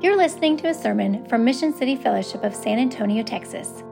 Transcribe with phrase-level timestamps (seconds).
[0.00, 3.82] You're listening to a sermon from Mission City Fellowship of San Antonio, Texas.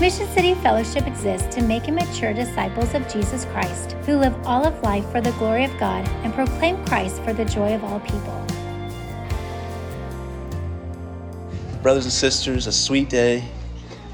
[0.00, 4.64] Mission City Fellowship exists to make and mature disciples of Jesus Christ who live all
[4.64, 8.00] of life for the glory of God and proclaim Christ for the joy of all
[8.00, 8.46] people.
[11.82, 13.44] Brothers and sisters, a sweet day.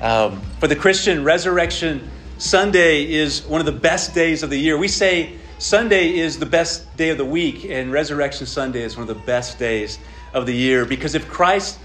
[0.00, 4.78] Um, for the Christian, Resurrection Sunday is one of the best days of the year.
[4.78, 9.06] We say Sunday is the best day of the week, and Resurrection Sunday is one
[9.06, 9.98] of the best days
[10.33, 11.78] of the year because if Christ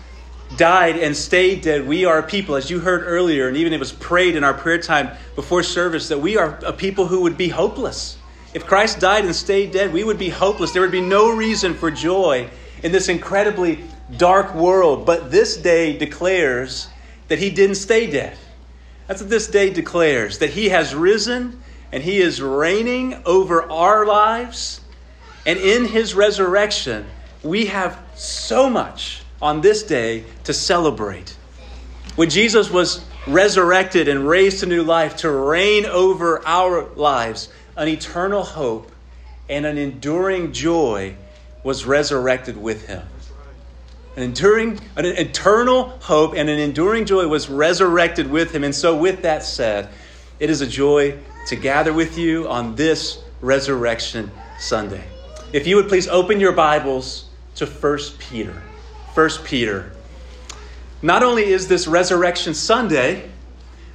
[0.56, 3.80] died and stayed dead, we are a people, as you heard earlier, and even it
[3.82, 7.38] was prayed in our prayer time before service, that we are a people who would
[7.38, 8.18] be hopeless.
[8.54, 10.72] If Christ died and stayed dead, we would be hopeless.
[10.72, 12.50] There would be no reason for joy
[12.82, 13.84] in this incredibly
[14.16, 15.06] dark world.
[15.06, 16.88] But this day declares
[17.28, 18.38] that he didn't stay dead.
[19.08, 24.06] That's what this day declares that he has risen and He is reigning over our
[24.06, 24.82] lives.
[25.46, 27.06] And in His resurrection,
[27.44, 31.36] we have so much on this day to celebrate.
[32.16, 37.88] When Jesus was resurrected and raised to new life to reign over our lives, an
[37.88, 38.92] eternal hope
[39.50, 41.16] and an enduring joy
[41.64, 43.04] was resurrected with him.
[44.16, 48.64] An enduring, an eternal hope and an enduring joy was resurrected with him.
[48.64, 49.90] And so, with that said,
[50.40, 55.04] it is a joy to gather with you on this Resurrection Sunday.
[55.54, 58.64] If you would please open your Bibles to 1 Peter.
[59.14, 59.92] 1 Peter.
[61.02, 63.30] Not only is this Resurrection Sunday,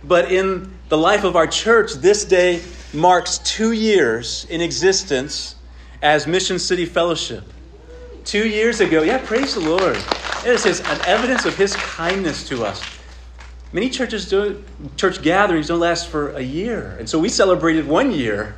[0.05, 5.57] but in the life of our church, this day marks two years in existence
[6.03, 7.45] as Mission City Fellowship.
[8.25, 9.97] Two years ago, yeah, praise the Lord.
[10.47, 12.81] It is an evidence of His kindness to us.
[13.73, 14.65] Many churches do
[14.97, 16.97] church gatherings don't last for a year.
[16.99, 18.57] And so we celebrated one year,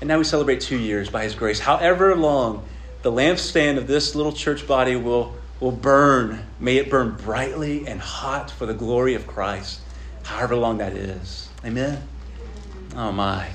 [0.00, 1.60] and now we celebrate two years by his grace.
[1.60, 2.64] However long
[3.02, 8.00] the lampstand of this little church body will, will burn, may it burn brightly and
[8.00, 9.80] hot for the glory of Christ,
[10.24, 11.48] however long that is.
[11.64, 12.02] Amen.
[12.96, 13.48] Oh my.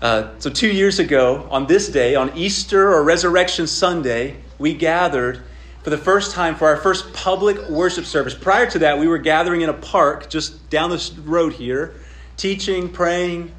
[0.00, 5.42] Uh, so, two years ago, on this day, on Easter or Resurrection Sunday, we gathered
[5.82, 8.34] for the first time for our first public worship service.
[8.34, 11.94] Prior to that, we were gathering in a park just down the road here,
[12.36, 13.52] teaching, praying,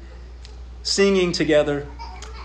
[0.82, 1.86] singing together.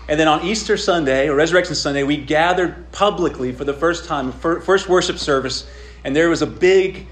[0.08, 4.32] And then on Easter Sunday, or Resurrection Sunday, we gathered publicly for the first time,
[4.32, 5.68] first worship service,
[6.04, 7.06] and there was a big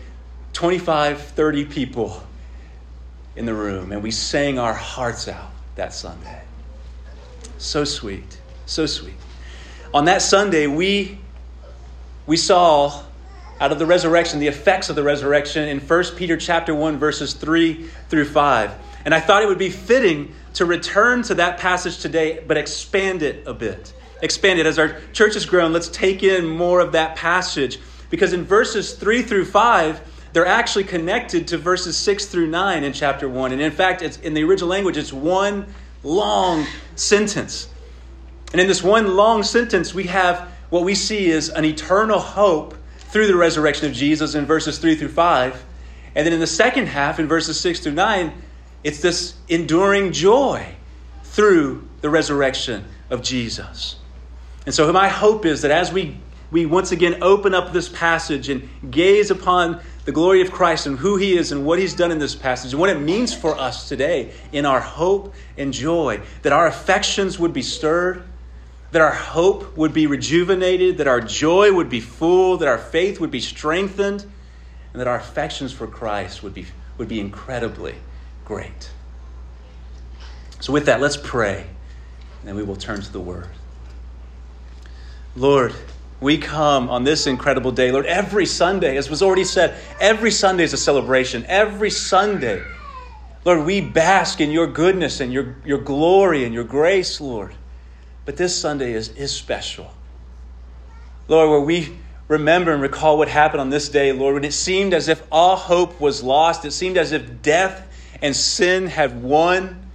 [0.52, 2.22] 25, 30 people
[3.36, 6.42] in the room, and we sang our hearts out that Sunday.
[7.58, 9.14] So sweet, so sweet.
[9.92, 11.18] On that Sunday, we
[12.26, 13.02] we saw
[13.60, 17.34] out of the resurrection the effects of the resurrection in 1 Peter chapter 1 verses
[17.34, 18.72] 3 through 5.
[19.04, 23.22] And I thought it would be fitting to return to that passage today but expand
[23.22, 23.92] it a bit.
[24.22, 25.72] Expand it as our church has grown.
[25.72, 27.78] Let's take in more of that passage
[28.10, 30.00] because in verses 3 through 5
[30.32, 33.52] they're actually connected to verses 6 through 9 in chapter 1.
[33.52, 35.66] And in fact, it's in the original language it's one
[36.02, 37.68] long sentence.
[38.52, 42.74] And in this one long sentence we have what we see is an eternal hope
[42.98, 45.64] through the resurrection of Jesus in verses 3 through 5.
[46.16, 48.32] And then in the second half, in verses 6 through 9,
[48.82, 50.66] it's this enduring joy
[51.22, 54.00] through the resurrection of Jesus.
[54.66, 56.16] And so, my hope is that as we,
[56.50, 60.98] we once again open up this passage and gaze upon the glory of Christ and
[60.98, 63.56] who He is and what He's done in this passage and what it means for
[63.56, 68.24] us today in our hope and joy, that our affections would be stirred
[68.94, 73.18] that our hope would be rejuvenated, that our joy would be full, that our faith
[73.18, 76.64] would be strengthened, and that our affections for Christ would be,
[76.96, 77.96] would be incredibly
[78.44, 78.92] great.
[80.60, 81.66] So, with that, let's pray,
[82.38, 83.48] and then we will turn to the Word.
[85.34, 85.74] Lord,
[86.20, 87.90] we come on this incredible day.
[87.90, 91.44] Lord, every Sunday, as was already said, every Sunday is a celebration.
[91.48, 92.62] Every Sunday,
[93.44, 97.56] Lord, we bask in your goodness and your, your glory and your grace, Lord.
[98.24, 99.92] But this Sunday is, is special.
[101.28, 101.98] Lord, where we
[102.28, 105.56] remember and recall what happened on this day, Lord, when it seemed as if all
[105.56, 107.86] hope was lost, it seemed as if death
[108.22, 109.90] and sin had won.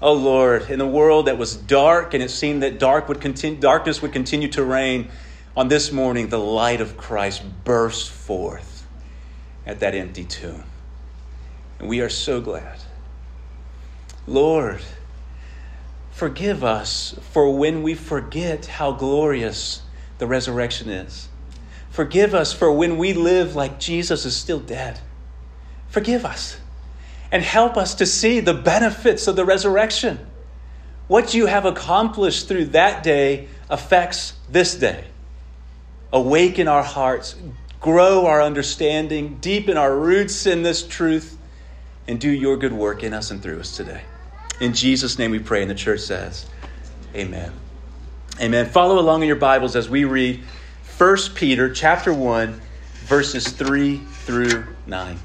[0.00, 3.58] Oh Lord, in a world that was dark and it seemed that dark would continue,
[3.58, 5.10] darkness would continue to reign,
[5.56, 8.86] on this morning the light of Christ burst forth
[9.64, 10.64] at that empty tomb.
[11.78, 12.78] And we are so glad.
[14.26, 14.80] Lord,
[16.14, 19.82] Forgive us for when we forget how glorious
[20.18, 21.28] the resurrection is.
[21.90, 25.00] Forgive us for when we live like Jesus is still dead.
[25.88, 26.56] Forgive us
[27.32, 30.24] and help us to see the benefits of the resurrection.
[31.08, 35.06] What you have accomplished through that day affects this day.
[36.12, 37.34] Awaken our hearts,
[37.80, 41.36] grow our understanding, deepen our roots in this truth,
[42.06, 44.02] and do your good work in us and through us today.
[44.60, 46.46] In Jesus' name we pray, and the church says,
[47.14, 47.52] Amen.
[48.40, 48.66] Amen.
[48.66, 50.42] Follow along in your Bibles as we read
[50.96, 52.60] 1 Peter chapter 1,
[53.04, 55.18] verses 3 through 9.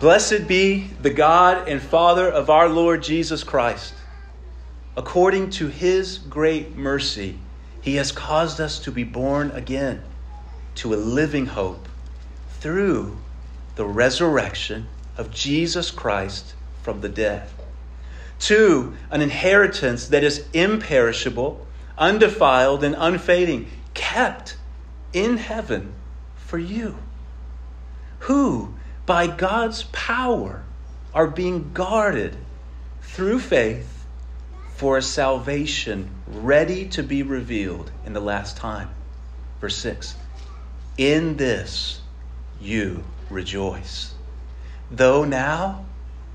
[0.00, 3.94] Blessed be the God and Father of our Lord Jesus Christ.
[4.96, 7.38] According to his great mercy,
[7.82, 10.02] he has caused us to be born again
[10.76, 11.86] to a living hope
[12.60, 13.18] through
[13.76, 16.53] the resurrection of Jesus Christ
[16.84, 17.48] from the dead.
[18.40, 21.66] To, an inheritance that is imperishable,
[21.96, 24.58] undefiled, and unfading, kept
[25.14, 25.94] in heaven
[26.36, 26.98] for you,
[28.20, 28.74] who
[29.06, 30.62] by God's power
[31.14, 32.36] are being guarded
[33.00, 34.04] through faith
[34.74, 38.90] for a salvation ready to be revealed in the last time.
[39.60, 40.16] Verse 6
[40.98, 42.02] In this
[42.60, 44.12] you rejoice.
[44.90, 45.86] Though now,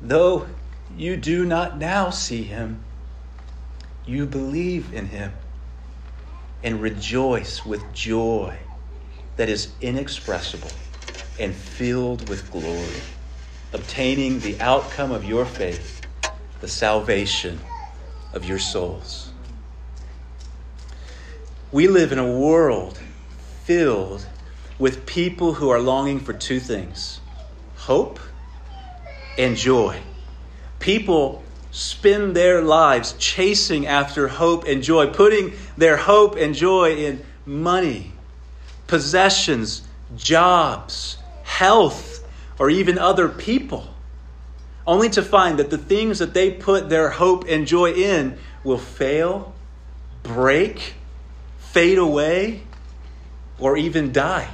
[0.00, 0.46] Though
[0.96, 2.84] you do not now see him,
[4.04, 5.32] you believe in him
[6.62, 8.58] and rejoice with joy
[9.36, 10.70] that is inexpressible
[11.38, 13.02] and filled with glory,
[13.72, 16.02] obtaining the outcome of your faith,
[16.60, 17.60] the salvation
[18.32, 19.30] of your souls.
[21.72, 22.98] We live in a world
[23.64, 24.26] filled
[24.78, 27.20] with people who are longing for two things
[27.76, 28.18] hope
[29.38, 30.00] and joy.
[30.78, 37.22] People spend their lives chasing after hope and joy, putting their hope and joy in
[37.44, 38.12] money,
[38.86, 39.82] possessions,
[40.16, 42.26] jobs, health,
[42.58, 43.86] or even other people,
[44.86, 48.78] only to find that the things that they put their hope and joy in will
[48.78, 49.54] fail,
[50.22, 50.94] break,
[51.58, 52.62] fade away,
[53.58, 54.48] or even die.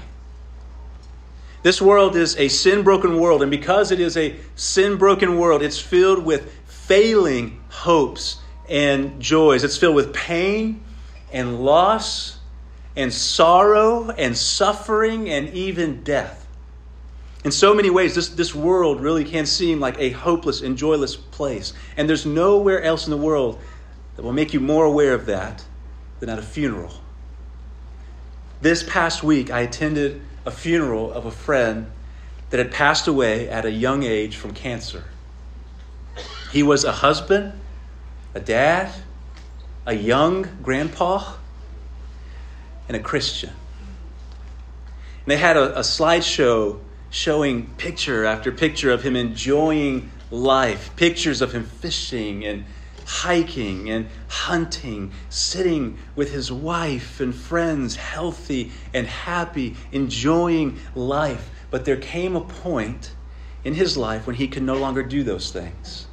[1.62, 5.62] This world is a sin broken world, and because it is a sin broken world,
[5.62, 9.62] it's filled with failing hopes and joys.
[9.62, 10.82] It's filled with pain
[11.32, 12.38] and loss
[12.96, 16.46] and sorrow and suffering and even death.
[17.44, 21.16] In so many ways, this, this world really can seem like a hopeless and joyless
[21.16, 21.72] place.
[21.96, 23.60] And there's nowhere else in the world
[24.16, 25.64] that will make you more aware of that
[26.20, 26.94] than at a funeral.
[28.60, 31.90] This past week, I attended a funeral of a friend
[32.50, 35.04] that had passed away at a young age from cancer.
[36.52, 37.58] He was a husband,
[38.34, 38.92] a dad,
[39.86, 41.34] a young grandpa,
[42.88, 43.50] and a Christian.
[43.50, 46.80] And they had a, a slideshow
[47.10, 52.64] showing picture after picture of him enjoying life, pictures of him fishing and
[53.12, 61.50] hiking and hunting, sitting with his wife and friends, healthy and happy, enjoying life.
[61.70, 63.12] But there came a point
[63.64, 66.06] in his life when he could no longer do those things.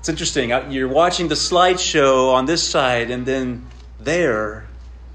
[0.00, 0.50] It's interesting.
[0.70, 3.66] You're watching the slideshow on this side, and then
[4.00, 4.66] there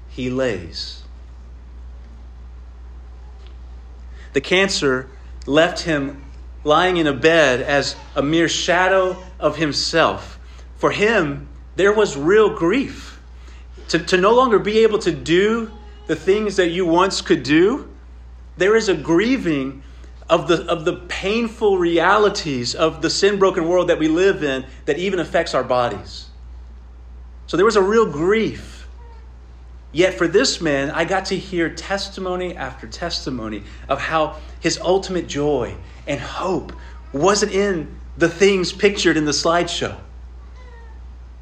[0.08, 1.02] he lays.
[4.32, 5.10] The cancer
[5.46, 6.22] left him
[6.64, 10.38] lying in a bed as a mere shadow of himself.
[10.76, 13.20] For him, there was real grief.
[13.88, 15.70] To, to no longer be able to do
[16.06, 17.88] the things that you once could do,
[18.56, 19.82] there is a grieving
[20.28, 24.64] of the, of the painful realities of the sin broken world that we live in
[24.86, 26.28] that even affects our bodies.
[27.46, 28.88] So there was a real grief.
[29.92, 35.28] Yet for this man, I got to hear testimony after testimony of how his ultimate
[35.28, 36.72] joy and hope
[37.12, 39.96] wasn't in the things pictured in the slideshow.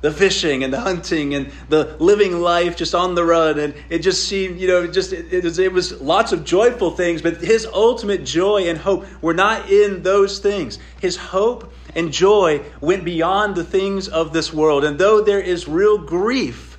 [0.00, 3.60] The fishing and the hunting and the living life just on the run.
[3.60, 6.90] And it just seemed you know just it, it, was, it was lots of joyful
[6.90, 7.22] things.
[7.22, 10.80] But his ultimate joy and hope were not in those things.
[11.00, 14.82] His hope and joy went beyond the things of this world.
[14.82, 16.71] And though there is real grief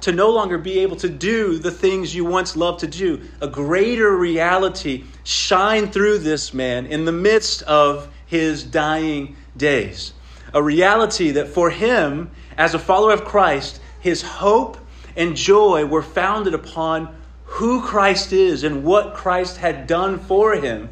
[0.00, 3.20] to no longer be able to do the things you once loved to do.
[3.40, 10.12] A greater reality shined through this man in the midst of his dying days.
[10.54, 14.78] a reality that for him, as a follower of Christ, his hope
[15.14, 17.14] and joy were founded upon
[17.44, 20.88] who Christ is and what Christ had done for him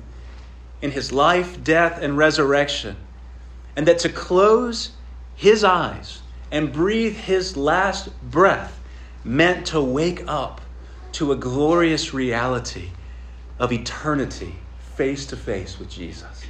[0.82, 2.96] in his life, death, and resurrection.
[3.76, 4.92] And that to close
[5.34, 6.20] his eyes
[6.50, 8.80] and breathe his last breath
[9.26, 10.60] meant to wake up
[11.12, 12.90] to a glorious reality
[13.58, 14.54] of eternity
[14.94, 16.44] face to face with Jesus.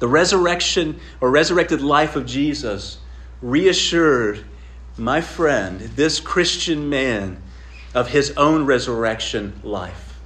[0.00, 2.98] The resurrection or resurrected life of Jesus
[3.40, 4.44] reassured
[4.96, 7.42] my friend, this Christian man,
[7.94, 10.18] of his own resurrection life.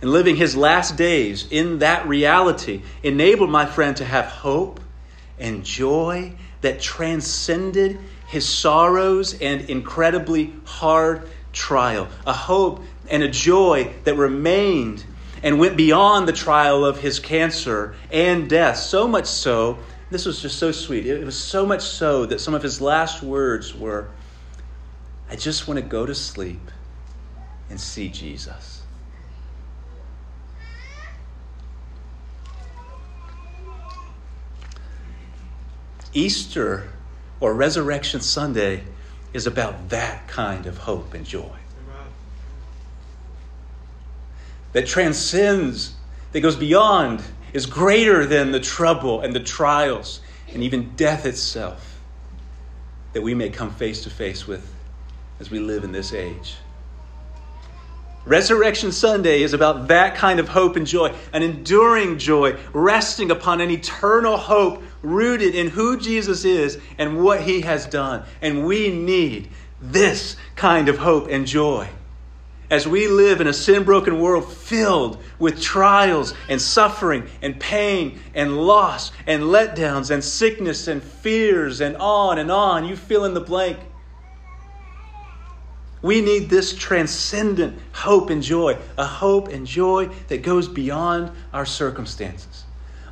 [0.00, 4.80] And living his last days in that reality enabled my friend to have hope
[5.38, 12.08] and joy that transcended his sorrows and incredibly hard trial.
[12.26, 15.02] A hope and a joy that remained
[15.42, 18.76] and went beyond the trial of his cancer and death.
[18.76, 19.78] So much so,
[20.10, 21.06] this was just so sweet.
[21.06, 24.08] It was so much so that some of his last words were,
[25.30, 26.70] I just want to go to sleep
[27.70, 28.82] and see Jesus.
[36.12, 36.90] Easter
[37.40, 38.82] or Resurrection Sunday
[39.32, 41.56] is about that kind of hope and joy.
[44.72, 45.94] That transcends,
[46.32, 50.20] that goes beyond, is greater than the trouble and the trials
[50.52, 52.00] and even death itself
[53.12, 54.74] that we may come face to face with
[55.40, 56.56] as we live in this age.
[58.26, 63.62] Resurrection Sunday is about that kind of hope and joy, an enduring joy, resting upon
[63.62, 68.24] an eternal hope rooted in who Jesus is and what he has done.
[68.42, 69.50] And we need
[69.80, 71.88] this kind of hope and joy.
[72.70, 78.20] As we live in a sin broken world filled with trials and suffering and pain
[78.34, 83.32] and loss and letdowns and sickness and fears and on and on, you fill in
[83.32, 83.78] the blank.
[86.02, 91.66] We need this transcendent hope and joy, a hope and joy that goes beyond our
[91.66, 92.64] circumstances,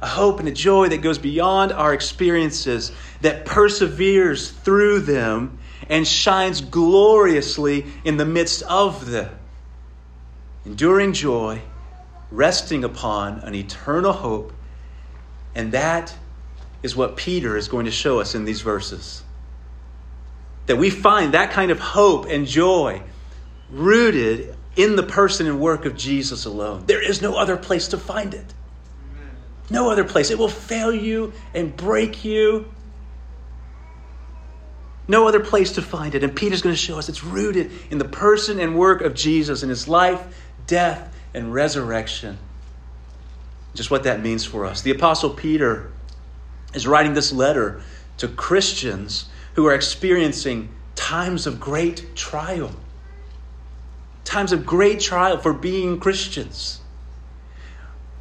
[0.02, 6.06] a hope and a joy that goes beyond our experiences, that perseveres through them and
[6.06, 9.34] shines gloriously in the midst of them.
[10.64, 11.62] Enduring joy,
[12.30, 14.52] resting upon an eternal hope,
[15.54, 16.14] and that
[16.82, 19.22] is what Peter is going to show us in these verses
[20.66, 23.02] that we find that kind of hope and joy
[23.70, 26.84] rooted in the person and work of Jesus alone.
[26.86, 28.54] There is no other place to find it.
[29.70, 30.30] No other place.
[30.30, 32.70] It will fail you and break you.
[35.08, 36.22] No other place to find it.
[36.22, 39.62] And Peter's going to show us it's rooted in the person and work of Jesus
[39.62, 40.22] in his life,
[40.66, 42.38] death, and resurrection.
[43.74, 44.82] Just what that means for us.
[44.82, 45.90] The Apostle Peter
[46.74, 47.82] is writing this letter
[48.18, 52.70] to Christians who are experiencing times of great trial.
[54.24, 56.80] Times of great trial for being Christians.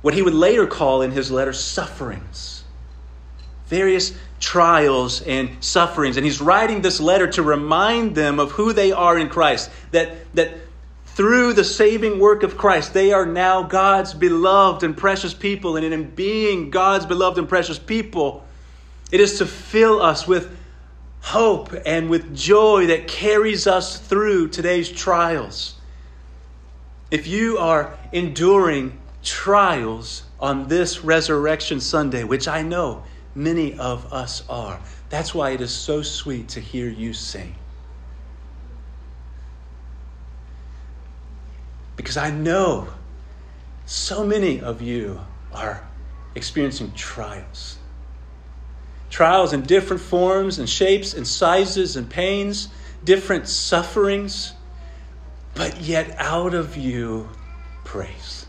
[0.05, 2.63] What he would later call in his letter sufferings.
[3.65, 6.15] Various trials and sufferings.
[6.15, 9.71] And he's writing this letter to remind them of who they are in Christ.
[9.93, 10.59] That, that
[11.07, 15.75] through the saving work of Christ, they are now God's beloved and precious people.
[15.75, 18.45] And in being God's beloved and precious people,
[19.12, 20.55] it is to fill us with
[21.21, 25.74] hope and with joy that carries us through today's trials.
[27.09, 33.03] If you are enduring trials on this Resurrection Sunday, which I know
[33.34, 34.79] many of us are,
[35.10, 37.55] that's why it is so sweet to hear you sing.
[41.96, 42.88] Because I know
[43.86, 45.22] so many of you
[45.53, 45.88] are
[46.36, 47.77] experiencing trials
[49.15, 52.67] trials in different forms and shapes and sizes and pains,
[53.05, 54.51] different sufferings,
[55.53, 57.29] but yet out of you,
[57.86, 58.44] praise.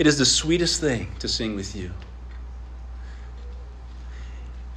[0.00, 1.90] It is the sweetest thing to sing with you.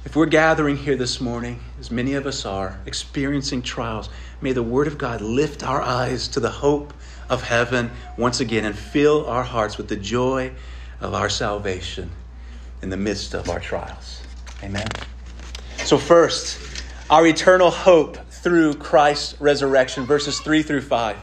[0.04, 4.10] If we're gathering here this morning, as many of us are, experiencing trials,
[4.42, 6.92] may the Word of God lift our eyes to the hope
[7.30, 10.52] of heaven once again and fill our hearts with the joy
[11.00, 12.10] of our salvation
[12.82, 14.20] in the midst of our trials.
[14.62, 14.88] Amen.
[15.86, 21.16] So, first, our eternal hope through Christ's resurrection, verses 3 through 5.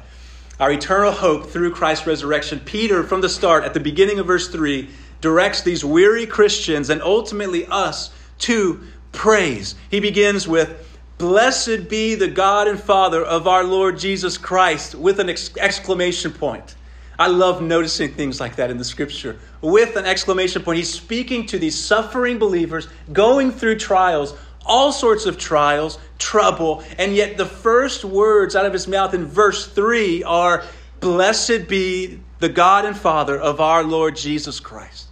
[0.62, 2.60] Our eternal hope through Christ's resurrection.
[2.60, 4.88] Peter, from the start, at the beginning of verse 3,
[5.20, 8.80] directs these weary Christians and ultimately us to
[9.12, 9.74] praise.
[9.90, 15.20] He begins with, Blessed be the God and Father of our Lord Jesus Christ, with
[15.20, 16.76] an exclamation point.
[17.18, 19.40] I love noticing things like that in the scripture.
[19.62, 25.26] With an exclamation point, he's speaking to these suffering believers going through trials, all sorts
[25.26, 30.24] of trials, trouble, and yet the first words out of his mouth in verse 3
[30.24, 30.64] are,
[31.02, 35.08] Blessed be the God and Father of our Lord Jesus Christ.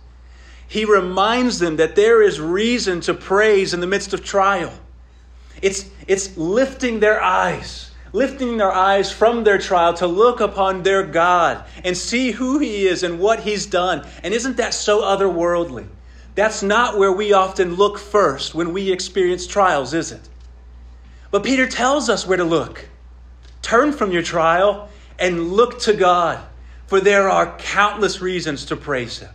[0.68, 4.72] He reminds them that there is reason to praise in the midst of trial.
[5.64, 11.04] It's, it's lifting their eyes, lifting their eyes from their trial to look upon their
[11.04, 14.08] God and see who He is and what He's done.
[14.24, 15.88] And isn't that so otherworldly?
[16.36, 20.30] That's not where we often look first when we experience trials, is it?
[21.32, 22.88] But Peter tells us where to look.
[23.62, 26.40] Turn from your trial and look to God,
[26.88, 29.30] for there are countless reasons to praise Him.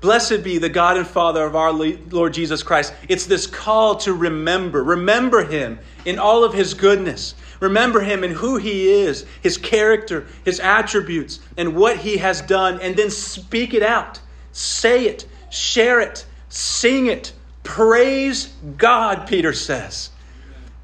[0.00, 2.92] Blessed be the God and Father of our Lord Jesus Christ.
[3.08, 4.82] It's this call to remember.
[4.82, 7.34] Remember Him in all of His goodness.
[7.60, 12.80] Remember Him in who He is, His character, His attributes, and what He has done,
[12.80, 14.20] and then speak it out.
[14.52, 17.32] Say it, share it, sing it.
[17.62, 20.10] Praise God, Peter says.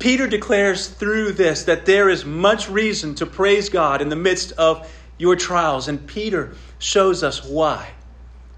[0.00, 4.52] Peter declares through this that there is much reason to praise God in the midst
[4.52, 7.90] of your trials, and Peter shows us why.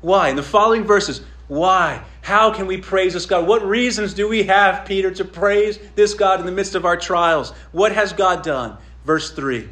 [0.00, 0.28] Why?
[0.28, 2.04] In the following verses, why?
[2.22, 3.48] How can we praise this God?
[3.48, 6.96] What reasons do we have, Peter, to praise this God in the midst of our
[6.96, 7.50] trials?
[7.72, 8.78] What has God done?
[9.04, 9.68] Verse 3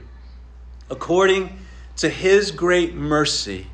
[0.90, 1.56] According
[1.98, 3.68] to his great mercy,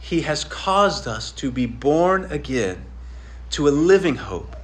[0.00, 2.86] he has caused us to be born again
[3.50, 4.56] to a living hope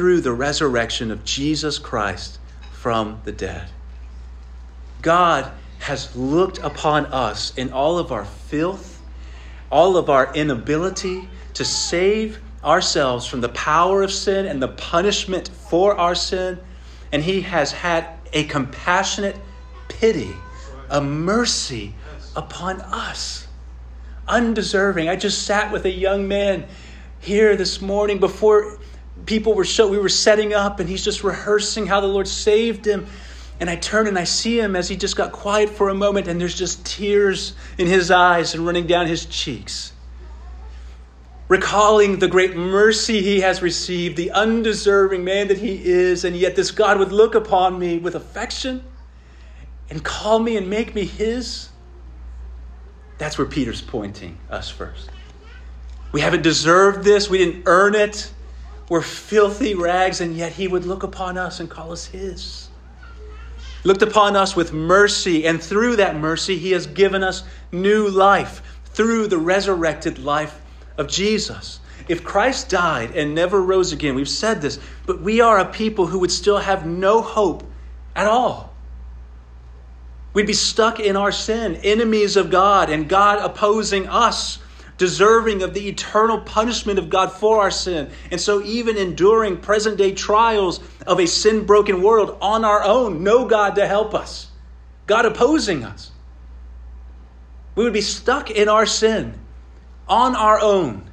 [0.00, 2.38] through the resurrection of Jesus Christ
[2.72, 3.68] from the dead.
[5.02, 8.90] God has looked upon us in all of our filth
[9.70, 15.48] all of our inability to save ourselves from the power of sin and the punishment
[15.48, 16.58] for our sin.
[17.12, 19.36] And He has had a compassionate
[19.88, 20.32] pity,
[20.88, 21.94] a mercy
[22.34, 23.46] upon us.
[24.26, 25.10] Undeserving.
[25.10, 26.66] I just sat with a young man
[27.20, 28.78] here this morning before
[29.26, 32.86] people were show we were setting up and he's just rehearsing how the Lord saved
[32.86, 33.06] him
[33.60, 36.26] and I turn and I see him as he just got quiet for a moment,
[36.26, 39.92] and there's just tears in his eyes and running down his cheeks.
[41.46, 46.56] Recalling the great mercy he has received, the undeserving man that he is, and yet
[46.56, 48.82] this God would look upon me with affection
[49.90, 51.68] and call me and make me his.
[53.18, 55.10] That's where Peter's pointing us first.
[56.12, 58.32] We haven't deserved this, we didn't earn it.
[58.90, 62.70] We're filthy rags, and yet he would look upon us and call us his
[63.84, 68.62] looked upon us with mercy, and through that mercy, He has given us new life
[68.86, 70.60] through the resurrected life
[70.98, 71.80] of Jesus.
[72.08, 76.06] If Christ died and never rose again, we've said this, but we are a people
[76.06, 77.62] who would still have no hope
[78.16, 78.72] at all.
[80.32, 84.58] We'd be stuck in our sin, enemies of God, and God opposing us
[85.00, 88.10] deserving of the eternal punishment of God for our sin.
[88.30, 93.24] And so, even enduring present day trials of a sin broken world on our own,
[93.24, 94.50] no God to help us,
[95.06, 96.12] God opposing us.
[97.76, 99.38] We would be stuck in our sin
[100.06, 101.08] on our own,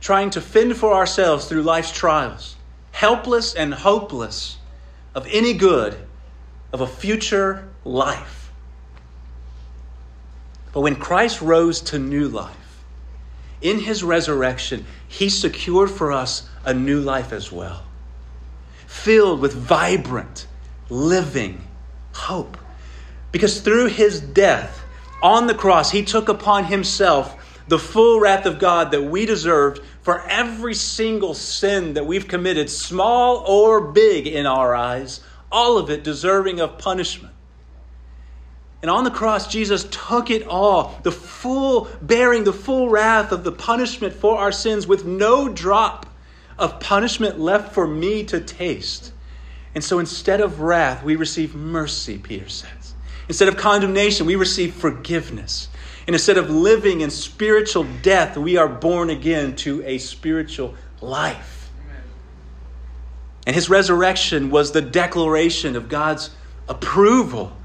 [0.00, 2.54] trying to fend for ourselves through life's trials,
[2.92, 4.56] helpless and hopeless
[5.16, 5.98] of any good
[6.72, 8.52] of a future life.
[10.72, 12.54] But when Christ rose to new life,
[13.60, 17.84] in his resurrection, he secured for us a new life as well,
[18.86, 20.46] filled with vibrant,
[20.88, 21.62] living
[22.12, 22.56] hope.
[23.32, 24.82] Because through his death
[25.22, 27.36] on the cross, he took upon himself
[27.68, 32.68] the full wrath of God that we deserved for every single sin that we've committed,
[32.68, 35.20] small or big in our eyes,
[35.52, 37.29] all of it deserving of punishment.
[38.82, 43.44] And on the cross, Jesus took it all, the full, bearing the full wrath of
[43.44, 46.06] the punishment for our sins with no drop
[46.58, 49.12] of punishment left for me to taste.
[49.74, 52.94] And so instead of wrath, we receive mercy, Peter says.
[53.28, 55.68] Instead of condemnation, we receive forgiveness.
[56.06, 61.70] And instead of living in spiritual death, we are born again to a spiritual life.
[63.46, 66.30] And his resurrection was the declaration of God's
[66.68, 67.56] approval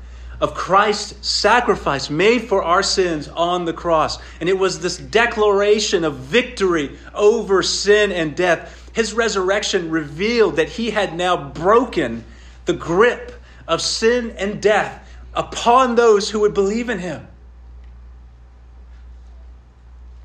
[0.41, 4.19] of Christ's sacrifice made for our sins on the cross.
[4.39, 8.89] And it was this declaration of victory over sin and death.
[8.93, 12.23] His resurrection revealed that he had now broken
[12.65, 15.01] the grip of sin and death
[15.33, 17.27] upon those who would believe in him.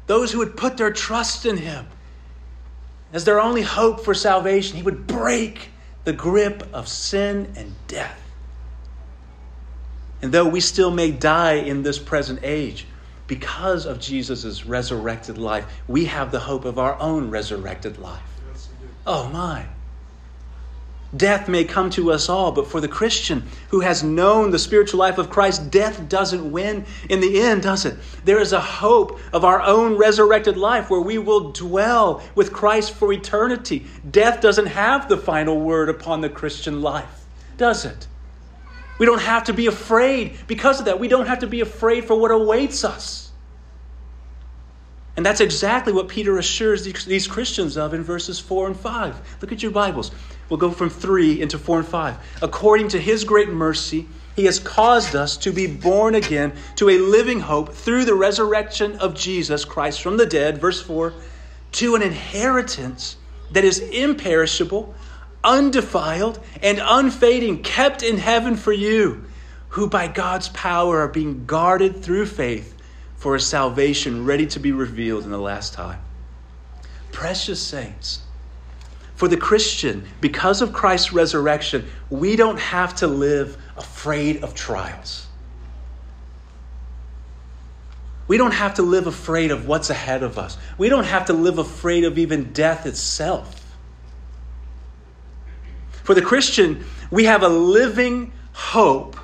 [0.06, 1.86] Those who would put their trust in him
[3.12, 5.70] as their only hope for salvation, he would break
[6.04, 8.19] the grip of sin and death.
[10.22, 12.86] And though we still may die in this present age,
[13.26, 18.22] because of Jesus' resurrected life, we have the hope of our own resurrected life.
[19.06, 19.66] Oh my.
[21.16, 25.00] Death may come to us all, but for the Christian who has known the spiritual
[25.00, 27.96] life of Christ, death doesn't win in the end, does it?
[28.24, 32.94] There is a hope of our own resurrected life where we will dwell with Christ
[32.94, 33.86] for eternity.
[34.08, 37.24] Death doesn't have the final word upon the Christian life,
[37.56, 38.06] does it?
[39.00, 41.00] We don't have to be afraid because of that.
[41.00, 43.32] We don't have to be afraid for what awaits us.
[45.16, 49.38] And that's exactly what Peter assures these Christians of in verses 4 and 5.
[49.40, 50.10] Look at your Bibles.
[50.50, 52.42] We'll go from 3 into 4 and 5.
[52.42, 56.98] According to his great mercy, he has caused us to be born again to a
[56.98, 61.14] living hope through the resurrection of Jesus Christ from the dead, verse 4,
[61.72, 63.16] to an inheritance
[63.52, 64.94] that is imperishable,
[65.42, 69.24] undefiled, and unfading, kept in heaven for you,
[69.70, 72.76] who by God's power are being guarded through faith
[73.16, 76.00] for a salvation ready to be revealed in the last time.
[77.12, 78.22] Precious saints,
[79.14, 85.26] for the Christian, because of Christ's resurrection, we don't have to live afraid of trials.
[88.26, 90.56] We don't have to live afraid of what's ahead of us.
[90.78, 93.59] We don't have to live afraid of even death itself.
[96.02, 99.16] For the Christian, we have a living hope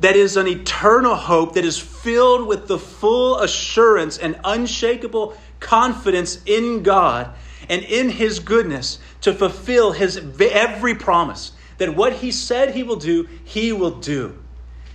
[0.00, 6.40] that is an eternal hope that is filled with the full assurance and unshakable confidence
[6.46, 7.30] in God
[7.68, 11.52] and in His goodness to fulfill His every promise.
[11.78, 14.38] That what He said He will do, He will do.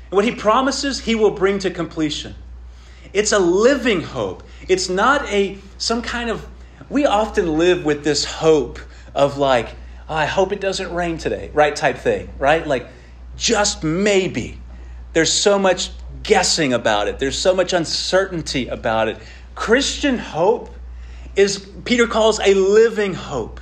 [0.10, 2.36] And what He promises, He will bring to completion.
[3.14, 4.44] It's a living hope.
[4.68, 6.48] It's not a some kind of
[6.90, 8.80] we often live with this hope
[9.14, 9.76] of like,
[10.10, 11.76] oh, I hope it doesn't rain today, right?
[11.76, 12.66] Type thing, right?
[12.66, 12.88] Like,
[13.38, 14.60] just maybe.
[15.14, 15.92] There's so much
[16.24, 19.18] guessing about it, there's so much uncertainty about it.
[19.54, 20.74] Christian hope
[21.36, 23.60] is, Peter calls a living hope.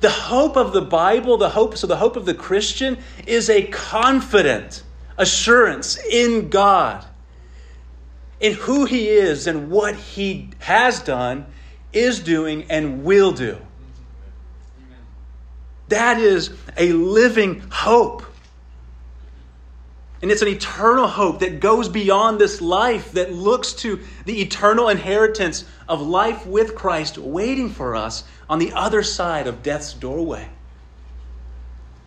[0.00, 3.62] The hope of the Bible, the hope, so the hope of the Christian is a
[3.68, 4.82] confident
[5.16, 7.04] assurance in God,
[8.40, 11.46] in who He is and what He has done,
[11.92, 13.58] is doing, and will do.
[15.88, 18.24] That is a living hope.
[20.22, 24.88] And it's an eternal hope that goes beyond this life, that looks to the eternal
[24.88, 30.48] inheritance of life with Christ waiting for us on the other side of death's doorway.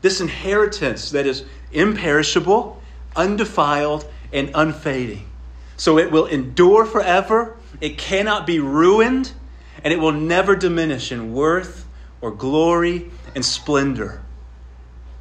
[0.02, 2.82] This inheritance that is imperishable,
[3.15, 5.30] undefiled, and unfading.
[5.78, 9.32] So it will endure forever, it cannot be ruined,
[9.84, 11.88] and it will never diminish in worth
[12.22, 14.21] or glory and splendor.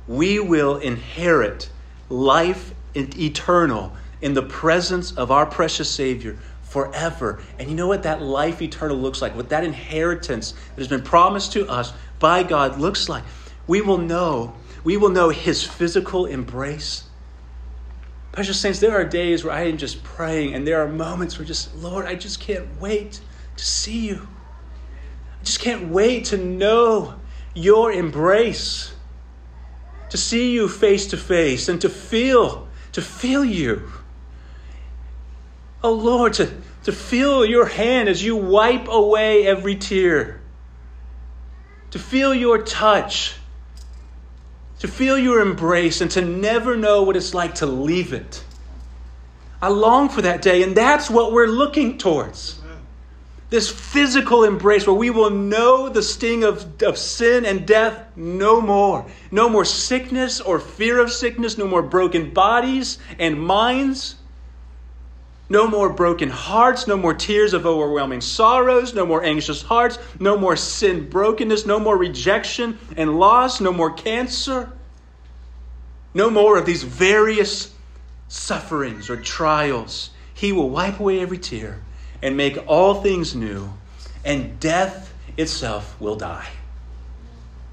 [0.09, 1.71] We will inherit
[2.09, 7.41] life eternal in the presence of our precious Savior forever.
[7.61, 9.37] And you know what that life eternal looks like?
[9.37, 13.23] What that inheritance that has been promised to us by God looks like?
[13.69, 17.05] We will know, we will know His physical embrace.
[18.33, 21.47] Precious saints, there are days where I am just praying, and there are moments where
[21.47, 23.21] just, Lord, I just can't wait
[23.57, 24.27] to see you.
[25.41, 27.18] I just can't wait to know
[27.59, 28.93] your embrace,
[30.11, 33.91] to see you face to face, and to feel to feel you.
[35.83, 36.51] Oh Lord, to,
[36.85, 40.41] to feel your hand as you wipe away every tear,
[41.93, 43.37] to feel your touch,
[44.81, 48.43] to feel your embrace, and to never know what it's like to leave it.
[49.63, 52.58] I long for that day, and that's what we're looking towards.
[53.51, 58.61] This physical embrace where we will know the sting of, of sin and death no
[58.61, 59.07] more.
[59.31, 64.17] No more sickness or fear of sickness, no more broken bodies and minds.
[65.49, 70.37] No more broken hearts, no more tears of overwhelming sorrows, no more anxious hearts, no
[70.37, 74.71] more sin brokenness, no more rejection and loss, no more cancer,
[76.13, 77.73] no more of these various
[78.29, 80.11] sufferings or trials.
[80.35, 81.81] He will wipe away every tear
[82.23, 83.73] and make all things new,
[84.25, 86.49] and death itself will die.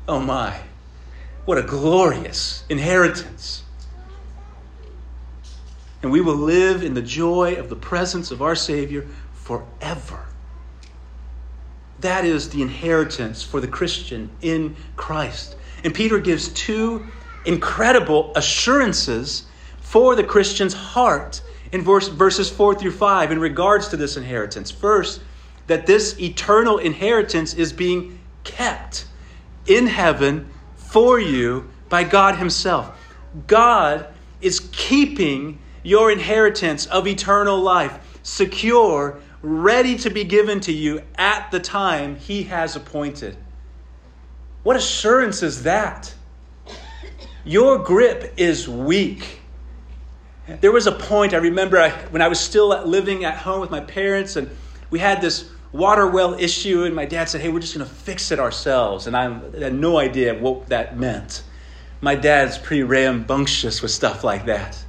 [0.07, 0.59] Oh my,
[1.45, 3.63] what a glorious inheritance!
[6.03, 10.25] And we will live in the joy of the presence of our Savior forever.
[12.01, 15.55] That is the inheritance for the Christian in Christ.
[15.83, 17.07] And Peter gives two
[17.45, 19.45] incredible assurances
[19.79, 24.71] for the Christian's heart in verse, verses 4 through 5 in regards to this inheritance.
[24.71, 25.21] First,
[25.67, 29.07] that this eternal inheritance is being kept
[29.65, 32.97] in heaven for you by God Himself.
[33.47, 34.07] God
[34.41, 41.51] is keeping your inheritance of eternal life, secure, ready to be given to you at
[41.51, 43.37] the time He has appointed.
[44.63, 46.13] What assurance is that?
[47.43, 49.41] Your grip is weak.
[50.47, 53.71] There was a point, I remember I, when I was still living at home with
[53.71, 54.49] my parents, and
[54.91, 57.93] we had this water well issue, and my dad said, Hey, we're just going to
[57.93, 59.07] fix it ourselves.
[59.07, 59.23] And I
[59.59, 61.43] had no idea what that meant.
[61.99, 64.83] My dad's pretty rambunctious with stuff like that.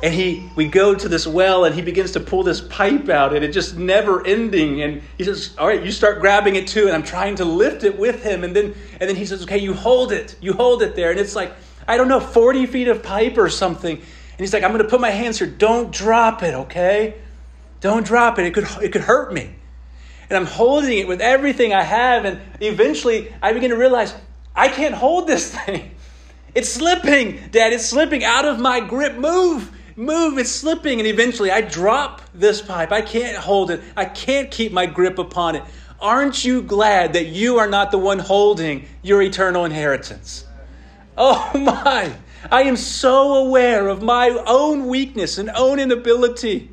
[0.00, 3.34] And he, we go to this well, and he begins to pull this pipe out,
[3.34, 4.82] and it just never ending.
[4.82, 7.82] And he says, "All right, you start grabbing it too." And I'm trying to lift
[7.82, 10.82] it with him, and then, and then he says, "Okay, you hold it, you hold
[10.82, 11.52] it there." And it's like
[11.88, 14.02] I don't know, 40 feet of pipe or something.
[14.38, 15.48] And he's like, "I'm going to put my hands here.
[15.48, 17.16] Don't drop it, okay?
[17.80, 18.46] Don't drop it.
[18.46, 19.54] It could, it could hurt me."
[20.30, 24.14] And I'm holding it with everything I have, and eventually I begin to realize
[24.54, 25.90] I can't hold this thing.
[26.54, 27.72] It's slipping, Dad.
[27.72, 29.16] It's slipping out of my grip.
[29.16, 31.00] Move move, it's slipping.
[31.00, 32.92] And eventually I drop this pipe.
[32.92, 33.82] I can't hold it.
[33.96, 35.64] I can't keep my grip upon it.
[36.00, 40.44] Aren't you glad that you are not the one holding your eternal inheritance?
[41.16, 42.12] Oh my,
[42.50, 46.70] I am so aware of my own weakness and own inability.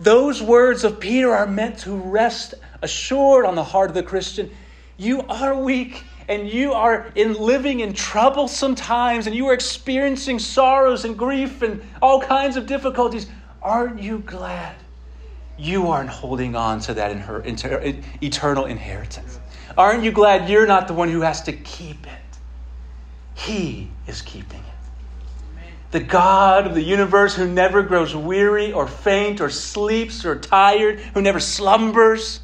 [0.00, 4.50] Those words of Peter are meant to rest assured on the heart of the Christian.
[4.96, 10.38] You are weak and you are in living in troublesome times and you are experiencing
[10.38, 13.26] sorrows and grief and all kinds of difficulties,
[13.62, 14.74] aren't you glad
[15.58, 17.42] you aren't holding on to that in her
[18.20, 19.38] eternal inheritance?
[19.76, 22.21] Aren't you glad you're not the one who has to keep it?
[23.34, 24.66] He is keeping it.
[25.92, 31.00] The God of the universe who never grows weary or faint or sleeps or tired,
[31.14, 32.40] who never slumbers.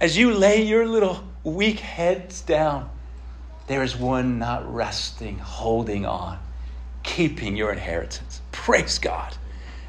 [0.00, 2.90] As you lay your little weak heads down,
[3.68, 6.38] there is one not resting, holding on,
[7.02, 8.42] keeping your inheritance.
[8.50, 9.34] Praise God.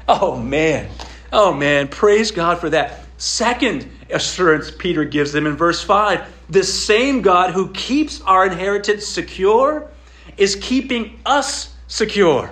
[0.08, 0.88] Oh, man.
[1.32, 1.88] Oh, man.
[1.88, 3.00] Praise God for that.
[3.18, 9.06] Second assurance Peter gives them in verse 5 the same God who keeps our inheritance
[9.06, 9.90] secure
[10.36, 12.50] is keeping us secure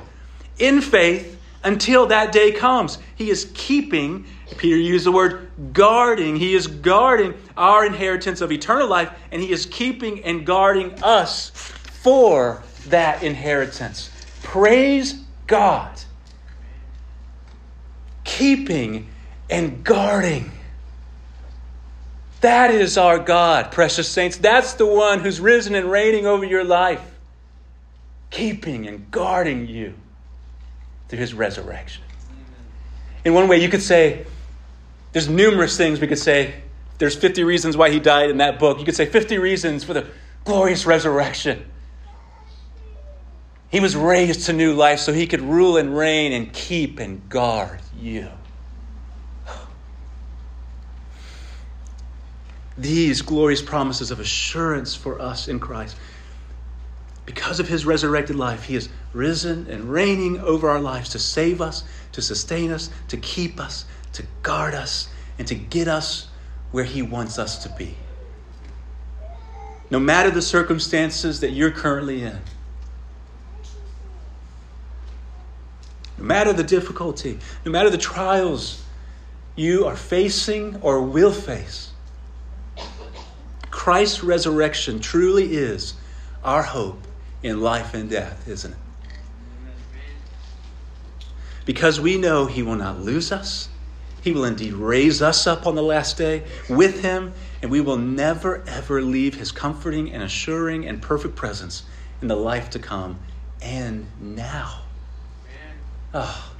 [0.59, 2.99] in faith until that day comes.
[3.15, 6.37] He is keeping Peter used the word guarding.
[6.37, 11.51] He is guarding our inheritance of eternal life, and he is keeping and guarding us
[11.51, 14.11] for that inheritance.
[14.43, 16.01] Praise God.
[18.25, 19.09] Keeping
[19.51, 20.51] and guarding.
[22.41, 24.37] That is our God, precious saints.
[24.37, 27.01] That's the one who's risen and reigning over your life,
[28.33, 29.95] keeping and guarding you
[31.09, 32.03] through his resurrection.
[33.25, 34.27] In one way, you could say,
[35.13, 36.55] there's numerous things we could say.
[36.99, 38.79] There's 50 reasons why he died in that book.
[38.79, 40.09] You could say 50 reasons for the
[40.45, 41.65] glorious resurrection.
[43.71, 47.29] He was raised to new life so he could rule and reign and keep and
[47.29, 48.29] guard you.
[52.77, 55.97] These glorious promises of assurance for us in Christ.
[57.25, 61.61] Because of his resurrected life, he is risen and reigning over our lives to save
[61.61, 65.09] us, to sustain us, to keep us, to guard us,
[65.39, 66.29] and to get us
[66.71, 67.97] where He wants us to be.
[69.91, 72.39] No matter the circumstances that you're currently in,
[76.19, 78.83] no matter the difficulty, no matter the trials
[79.55, 81.91] you are facing or will face,
[83.71, 85.95] Christ's resurrection truly is
[86.43, 87.07] our hope
[87.43, 88.79] in life and death, isn't it?
[91.65, 93.69] Because we know He will not lose us,
[94.23, 97.97] he will indeed raise us up on the last day with him, and we will
[97.97, 101.83] never, ever leave his comforting and assuring and perfect presence
[102.21, 103.19] in the life to come
[103.61, 104.83] and now.
[106.15, 106.52] Oh.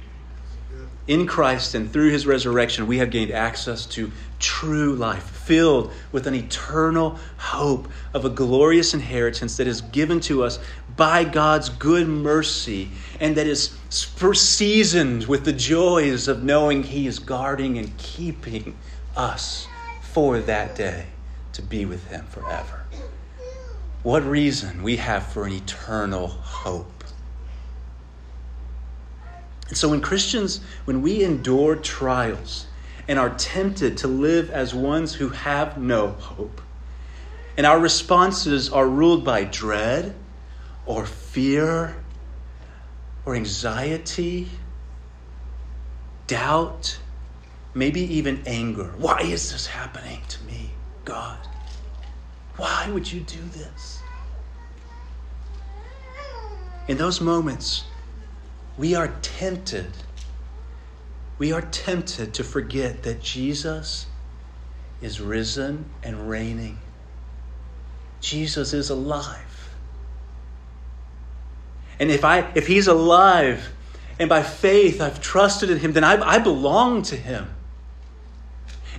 [1.05, 6.27] In Christ and through his resurrection, we have gained access to true life, filled with
[6.27, 10.59] an eternal hope of a glorious inheritance that is given to us
[10.95, 12.89] by God's good mercy
[13.19, 18.77] and that is seasoned with the joys of knowing He is guarding and keeping
[19.15, 19.67] us
[20.01, 21.07] for that day
[21.51, 22.85] to be with Him forever.
[24.03, 27.02] What reason we have for an eternal hope.
[29.67, 32.67] And so, when Christians, when we endure trials
[33.07, 36.61] and are tempted to live as ones who have no hope,
[37.57, 40.15] and our responses are ruled by dread
[40.85, 41.95] or fear
[43.25, 44.49] or anxiety,
[46.27, 46.99] doubt,
[47.73, 48.93] maybe even anger.
[48.97, 50.71] Why is this happening to me,
[51.05, 51.37] God?
[52.57, 53.99] Why would you do this?
[56.87, 57.85] In those moments,
[58.77, 59.91] we are tempted.
[61.37, 64.07] We are tempted to forget that Jesus
[65.01, 66.79] is risen and reigning.
[68.21, 69.69] Jesus is alive.
[71.99, 73.73] And if I if he's alive
[74.19, 77.53] and by faith I've trusted in him, then I, I belong to him.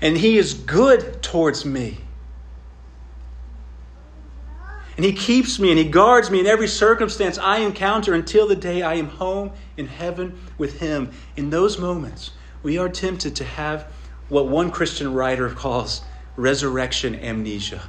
[0.01, 2.04] And he is good towards me.
[4.97, 8.57] And he keeps me and he guards me in every circumstance I encounter until the
[8.57, 11.11] day I am home in heaven with him.
[11.37, 12.31] In those moments,
[12.63, 13.93] we are tempted to have
[14.29, 16.03] what one Christian writer calls
[16.37, 17.83] resurrection amnesia.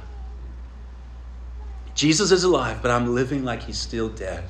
[1.94, 4.44] Jesus is alive, but I'm living like he's still dead.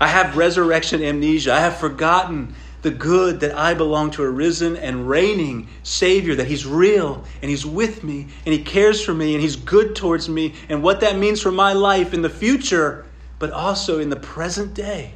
[0.00, 1.54] I have resurrection amnesia.
[1.54, 6.46] I have forgotten the good that I belong to a risen and reigning Savior, that
[6.46, 10.28] He's real and He's with me and He cares for me and He's good towards
[10.28, 13.06] me, and what that means for my life in the future,
[13.38, 15.14] but also in the present day.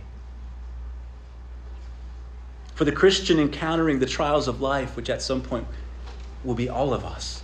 [2.74, 5.66] For the Christian encountering the trials of life, which at some point
[6.42, 7.42] will be all of us,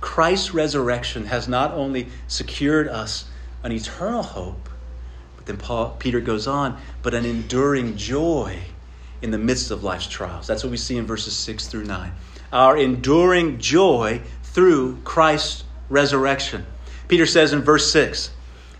[0.00, 3.24] Christ's resurrection has not only secured us
[3.64, 4.68] an eternal hope,
[5.36, 8.60] but then Paul, Peter goes on, but an enduring joy
[9.22, 10.46] in the midst of life's trials.
[10.46, 12.12] That's what we see in verses 6 through 9.
[12.52, 16.66] Our enduring joy through Christ's resurrection.
[17.08, 18.30] Peter says in verse 6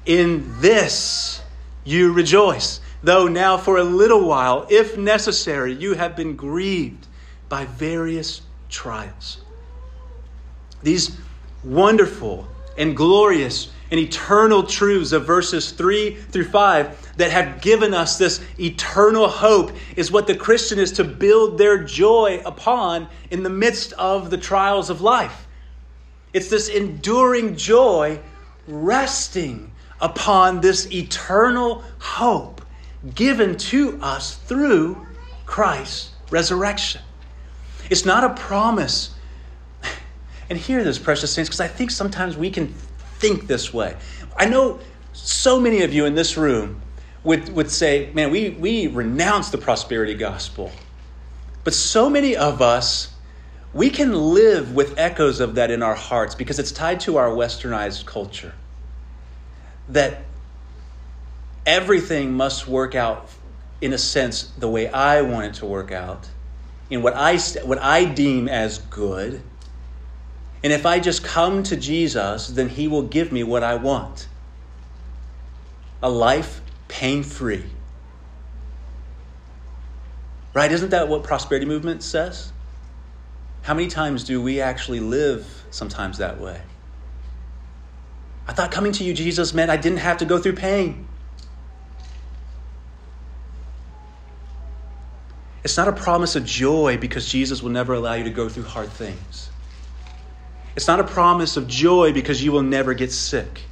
[0.06, 1.42] In this
[1.84, 7.06] you rejoice, though now for a little while, if necessary, you have been grieved
[7.48, 9.38] by various trials.
[10.82, 11.16] These
[11.64, 12.48] wonderful
[12.78, 18.40] and glorious and eternal truths of verses 3 through 5 that have given us this
[18.58, 23.92] eternal hope is what the Christian is to build their joy upon in the midst
[23.94, 25.46] of the trials of life.
[26.32, 28.20] It's this enduring joy
[28.68, 32.62] resting upon this eternal hope
[33.14, 35.06] given to us through
[35.46, 37.02] Christ's resurrection.
[37.88, 39.14] It's not a promise.
[40.48, 42.74] And hear this, precious saints, because I think sometimes we can
[43.20, 43.96] think this way.
[44.36, 44.80] I know
[45.12, 46.80] so many of you in this room
[47.22, 50.72] would, would say, man, we, we renounce the prosperity gospel.
[51.62, 53.12] But so many of us,
[53.72, 57.28] we can live with echoes of that in our hearts because it's tied to our
[57.28, 58.54] westernized culture.
[59.88, 60.24] That
[61.66, 63.28] everything must work out,
[63.80, 66.28] in a sense, the way I want it to work out,
[66.88, 69.42] in what I, what I deem as good.
[70.62, 74.28] And if I just come to Jesus, then He will give me what I want
[76.02, 77.64] a life pain free.
[80.54, 80.72] Right?
[80.72, 82.52] Isn't that what prosperity movement says?
[83.62, 86.60] How many times do we actually live sometimes that way?
[88.48, 91.06] I thought coming to you, Jesus, meant I didn't have to go through pain.
[95.62, 98.64] It's not a promise of joy because Jesus will never allow you to go through
[98.64, 99.49] hard things.
[100.80, 103.64] It's not a promise of joy because you will never get sick.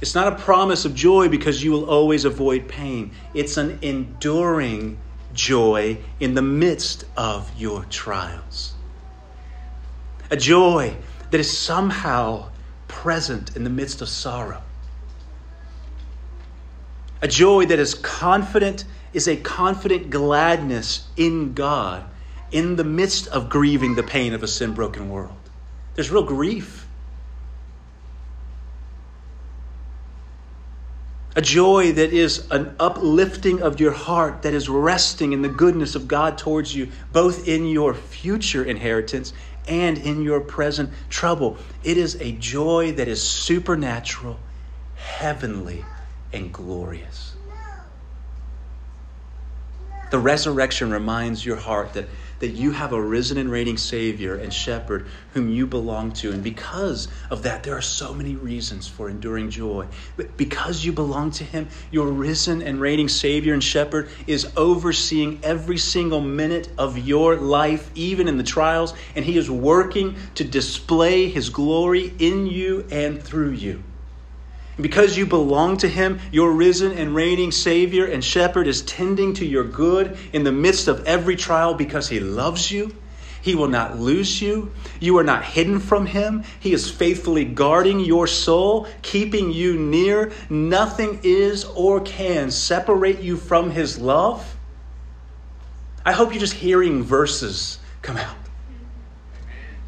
[0.00, 3.10] It's not a promise of joy because you will always avoid pain.
[3.34, 4.96] It's an enduring
[5.34, 8.72] joy in the midst of your trials.
[10.30, 10.96] A joy
[11.30, 12.48] that is somehow
[12.88, 14.62] present in the midst of sorrow.
[17.20, 22.02] A joy that is confident, is a confident gladness in God
[22.50, 25.43] in the midst of grieving the pain of a sin broken world.
[25.94, 26.86] There's real grief.
[31.36, 35.96] A joy that is an uplifting of your heart, that is resting in the goodness
[35.96, 39.32] of God towards you, both in your future inheritance
[39.66, 41.58] and in your present trouble.
[41.82, 44.38] It is a joy that is supernatural,
[44.94, 45.84] heavenly,
[46.32, 47.34] and glorious.
[50.10, 54.52] The resurrection reminds your heart that that you have a risen and reigning Savior and
[54.52, 56.32] Shepherd whom you belong to.
[56.32, 59.86] And because of that, there are so many reasons for enduring joy.
[60.16, 65.40] But because you belong to Him, your risen and reigning Savior and Shepherd is overseeing
[65.42, 70.44] every single minute of your life, even in the trials, and He is working to
[70.44, 73.82] display His glory in you and through you.
[74.80, 79.46] Because you belong to Him, your risen and reigning Savior and Shepherd is tending to
[79.46, 82.94] your good in the midst of every trial because He loves you.
[83.40, 84.72] He will not lose you.
[85.00, 86.44] You are not hidden from Him.
[86.58, 90.32] He is faithfully guarding your soul, keeping you near.
[90.48, 94.56] Nothing is or can separate you from His love.
[96.04, 98.36] I hope you're just hearing verses come out.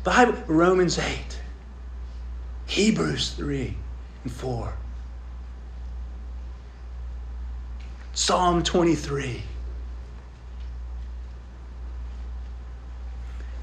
[0.05, 1.41] Bible, Romans 8,
[2.67, 3.77] Hebrews 3
[4.27, 4.75] and 4.
[8.13, 9.43] Psalm 23.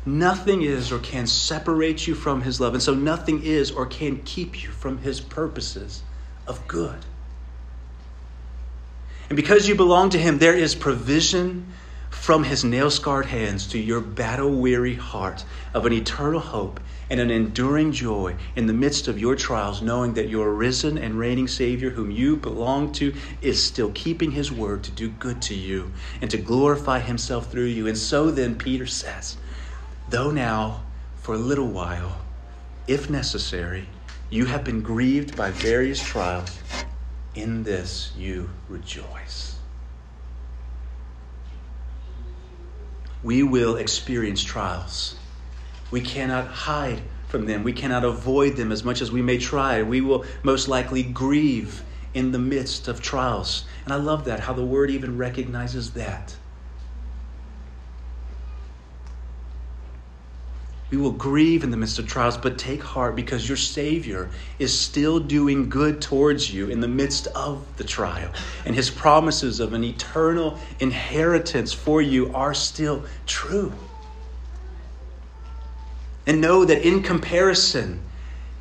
[0.05, 4.21] Nothing is or can separate you from his love, and so nothing is or can
[4.23, 6.01] keep you from his purposes
[6.47, 6.99] of good.
[9.29, 11.73] And because you belong to him, there is provision
[12.09, 15.43] from his nail scarred hands to your battle weary heart
[15.73, 16.79] of an eternal hope
[17.13, 21.13] and an enduring joy in the midst of your trials, knowing that your risen and
[21.13, 25.53] reigning Savior, whom you belong to, is still keeping his word to do good to
[25.53, 25.91] you
[26.21, 27.85] and to glorify himself through you.
[27.85, 29.37] And so then, Peter says,
[30.09, 30.81] though now,
[31.17, 32.17] for a little while,
[32.87, 33.87] if necessary,
[34.31, 36.57] you have been grieved by various trials,
[37.35, 39.59] in this you rejoice.
[43.21, 45.15] We will experience trials.
[45.93, 47.63] We cannot hide from them.
[47.63, 49.83] We cannot avoid them as much as we may try.
[49.83, 51.83] We will most likely grieve
[52.15, 53.65] in the midst of trials.
[53.83, 56.35] And I love that, how the word even recognizes that.
[60.89, 64.77] We will grieve in the midst of trials, but take heart because your Savior is
[64.77, 68.31] still doing good towards you in the midst of the trial.
[68.65, 73.73] And his promises of an eternal inheritance for you are still true.
[76.25, 78.01] And know that in comparison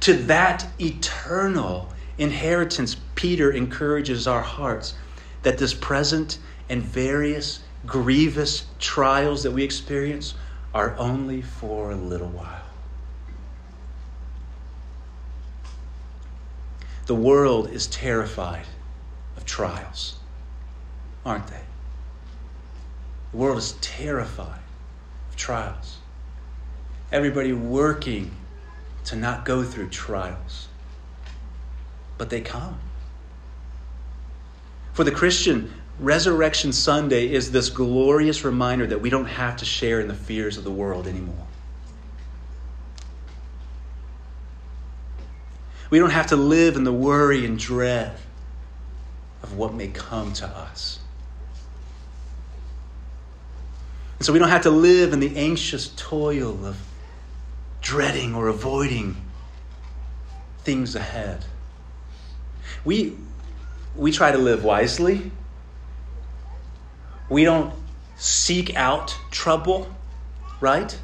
[0.00, 1.88] to that eternal
[2.18, 4.94] inheritance, Peter encourages our hearts
[5.42, 6.38] that this present
[6.68, 10.34] and various grievous trials that we experience
[10.74, 12.62] are only for a little while.
[17.06, 18.66] The world is terrified
[19.36, 20.16] of trials,
[21.26, 21.60] aren't they?
[23.32, 24.60] The world is terrified
[25.30, 25.98] of trials.
[27.12, 28.34] Everybody working
[29.04, 30.68] to not go through trials.
[32.16, 32.78] But they come.
[34.94, 40.00] For the Christian, Resurrection Sunday is this glorious reminder that we don't have to share
[40.00, 41.46] in the fears of the world anymore.
[45.90, 48.16] We don't have to live in the worry and dread
[49.42, 50.98] of what may come to us.
[54.18, 56.78] And so we don't have to live in the anxious toil of
[57.82, 59.16] dreading or avoiding
[60.64, 61.44] things ahead.
[62.84, 63.16] We,
[63.94, 65.30] we try to live wisely
[67.32, 67.72] we don't
[68.16, 69.88] seek out trouble,
[70.60, 70.98] right?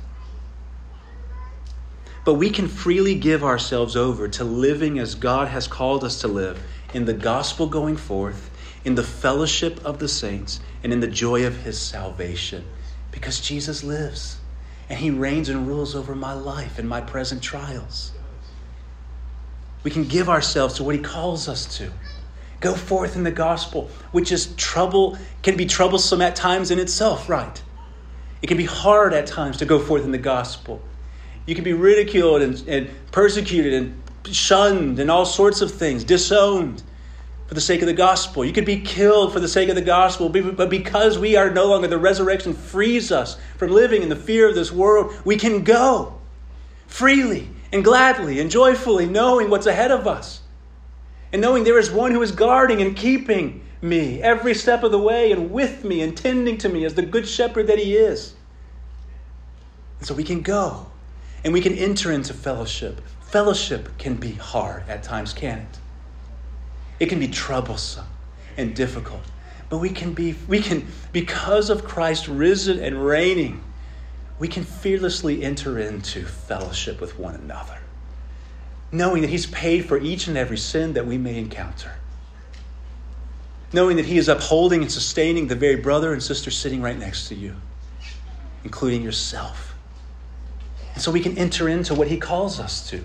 [2.26, 6.28] But we can freely give ourselves over to living as God has called us to
[6.28, 6.62] live
[6.92, 8.50] in the gospel going forth,
[8.84, 12.66] in the fellowship of the saints, and in the joy of his salvation.
[13.10, 14.36] Because Jesus lives
[14.88, 18.12] and he reigns and rules over my life and my present trials.
[19.82, 21.92] We can give ourselves to what he calls us to.
[22.60, 27.28] Go forth in the gospel, which is trouble, can be troublesome at times in itself,
[27.28, 27.62] right?
[28.42, 30.82] It can be hard at times to go forth in the gospel.
[31.46, 34.02] You can be ridiculed and, and persecuted and
[34.34, 36.82] shunned and all sorts of things, disowned
[37.48, 38.44] for the sake of the gospel.
[38.44, 41.66] You could be killed for the sake of the gospel, but because we are no
[41.66, 45.64] longer, the resurrection frees us from living in the fear of this world, we can
[45.64, 46.18] go
[46.86, 50.42] freely and gladly and joyfully, knowing what's ahead of us
[51.32, 54.98] and knowing there is one who is guarding and keeping me every step of the
[54.98, 58.34] way and with me and tending to me as the good shepherd that he is.
[59.98, 60.86] And so we can go
[61.44, 63.00] and we can enter into fellowship.
[63.20, 65.78] Fellowship can be hard at times, can it?
[66.98, 68.06] It can be troublesome
[68.56, 69.22] and difficult.
[69.68, 73.62] But we can be, we can, because of Christ risen and reigning,
[74.38, 77.78] we can fearlessly enter into fellowship with one another
[78.90, 81.92] knowing that He's paid for each and every sin that we may encounter.
[83.72, 87.28] Knowing that He is upholding and sustaining the very brother and sister sitting right next
[87.28, 87.54] to you,
[88.64, 89.74] including yourself.
[90.94, 93.04] And so we can enter into what He calls us to.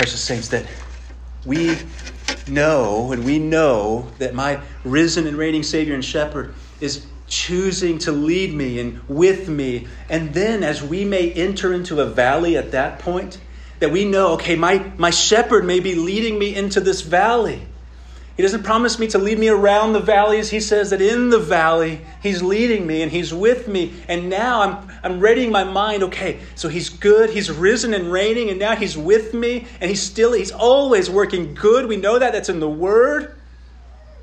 [0.00, 0.64] Precious saints, that
[1.44, 1.76] we
[2.48, 8.10] know and we know that my risen and reigning Savior and Shepherd is choosing to
[8.10, 9.88] lead me and with me.
[10.08, 13.38] And then as we may enter into a valley at that point,
[13.80, 17.60] that we know, okay, my, my shepherd may be leading me into this valley.
[18.40, 20.48] He doesn't promise me to lead me around the valleys.
[20.48, 23.92] He says that in the valley, He's leading me and He's with me.
[24.08, 26.02] And now I'm, I'm readying my mind.
[26.04, 27.28] Okay, so He's good.
[27.28, 29.66] He's risen and reigning, and now He's with me.
[29.78, 31.84] And He's still, He's always working good.
[31.84, 32.32] We know that.
[32.32, 33.36] That's in the Word.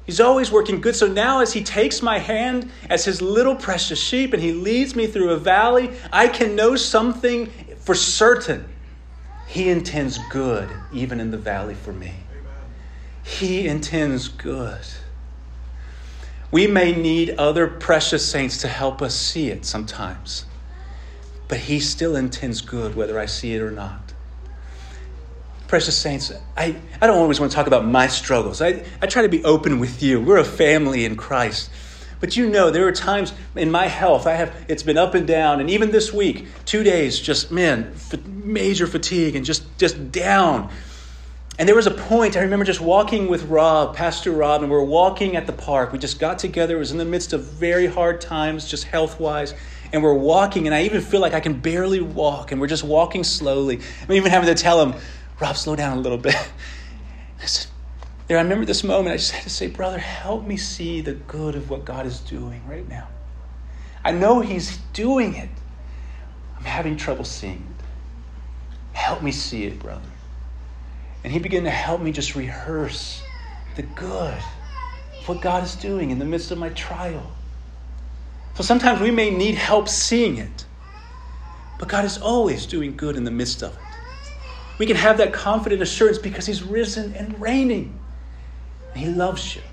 [0.07, 0.95] He's always working good.
[0.95, 4.95] So now, as He takes my hand as His little precious sheep and He leads
[4.95, 7.51] me through a valley, I can know something
[7.81, 8.67] for certain.
[9.45, 12.13] He intends good even in the valley for me.
[13.27, 14.79] He intends good.
[16.49, 20.45] We may need other precious saints to help us see it sometimes,
[21.49, 24.13] but He still intends good whether I see it or not.
[25.67, 28.61] Precious saints, I, I don't always want to talk about my struggles.
[28.61, 30.21] I, I try to be open with you.
[30.21, 31.69] We're a family in Christ.
[32.21, 35.27] But you know, there are times in my health, I have it's been up and
[35.27, 37.93] down, and even this week, two days, just man,
[38.25, 40.71] major fatigue and just just down.
[41.59, 44.77] And there was a point, I remember just walking with Rob, Pastor Rob, and we
[44.77, 45.91] are walking at the park.
[45.91, 46.75] We just got together.
[46.75, 49.55] It was in the midst of very hard times, just health wise.
[49.91, 52.83] And we're walking, and I even feel like I can barely walk, and we're just
[52.83, 53.79] walking slowly.
[54.03, 55.01] I'm even having to tell him,
[55.39, 56.35] Rob, slow down a little bit.
[57.41, 57.71] I said,
[58.27, 59.13] there, I remember this moment.
[59.13, 62.19] I just had to say, Brother, help me see the good of what God is
[62.19, 63.07] doing right now.
[64.05, 65.49] I know He's doing it.
[66.55, 67.85] I'm having trouble seeing it.
[68.95, 70.09] Help me see it, brother.
[71.27, 73.21] And he began to help me just rehearse
[73.75, 74.37] the good
[75.19, 77.33] of what God is doing in the midst of my trial.
[78.53, 80.63] So sometimes we may need help seeing it,
[81.79, 83.97] but God is always doing good in the midst of it.
[84.77, 87.99] We can have that confident assurance because He's risen and reigning.
[88.93, 89.63] And He loves you.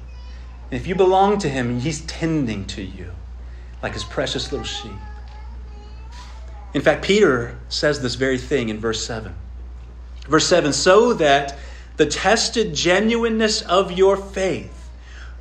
[0.72, 3.12] And if you belong to Him, He's tending to you
[3.80, 4.98] like His precious little sheep.
[6.74, 9.36] In fact, Peter says this very thing in verse 7.
[10.28, 11.56] Verse 7 so that
[11.96, 14.90] the tested genuineness of your faith,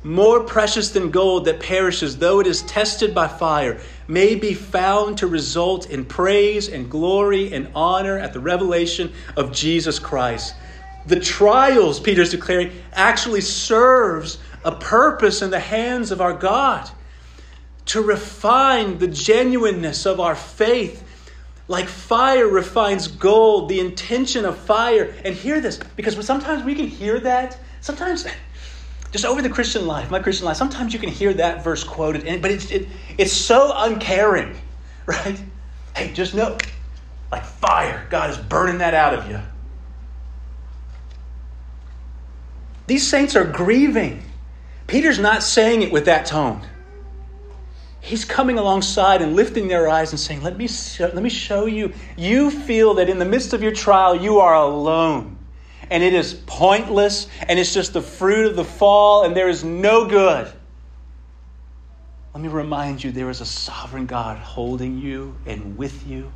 [0.02, 5.18] more precious than gold that perishes, though it is tested by fire, may be found
[5.18, 10.54] to result in praise and glory and honor at the revelation of Jesus Christ.
[11.06, 16.88] The trials, Peter's declaring, actually serves a purpose in the hands of our God
[17.86, 21.03] to refine the genuineness of our faith
[21.68, 25.14] like fire refines gold, the intention of fire.
[25.24, 27.58] And hear this, because sometimes we can hear that.
[27.80, 28.26] Sometimes,
[29.10, 32.42] just over the Christian life, my Christian life, sometimes you can hear that verse quoted,
[32.42, 34.56] but it's, it, it's so uncaring,
[35.06, 35.40] right?
[35.96, 36.58] Hey, just know,
[37.30, 39.40] like fire, God is burning that out of you.
[42.86, 44.22] These saints are grieving.
[44.86, 46.60] Peter's not saying it with that tone.
[48.04, 51.64] He's coming alongside and lifting their eyes and saying, let me, show, let me show
[51.64, 51.94] you.
[52.18, 55.38] You feel that in the midst of your trial, you are alone.
[55.88, 59.64] And it is pointless, and it's just the fruit of the fall, and there is
[59.64, 60.52] no good.
[62.34, 66.30] Let me remind you there is a sovereign God holding you and with you,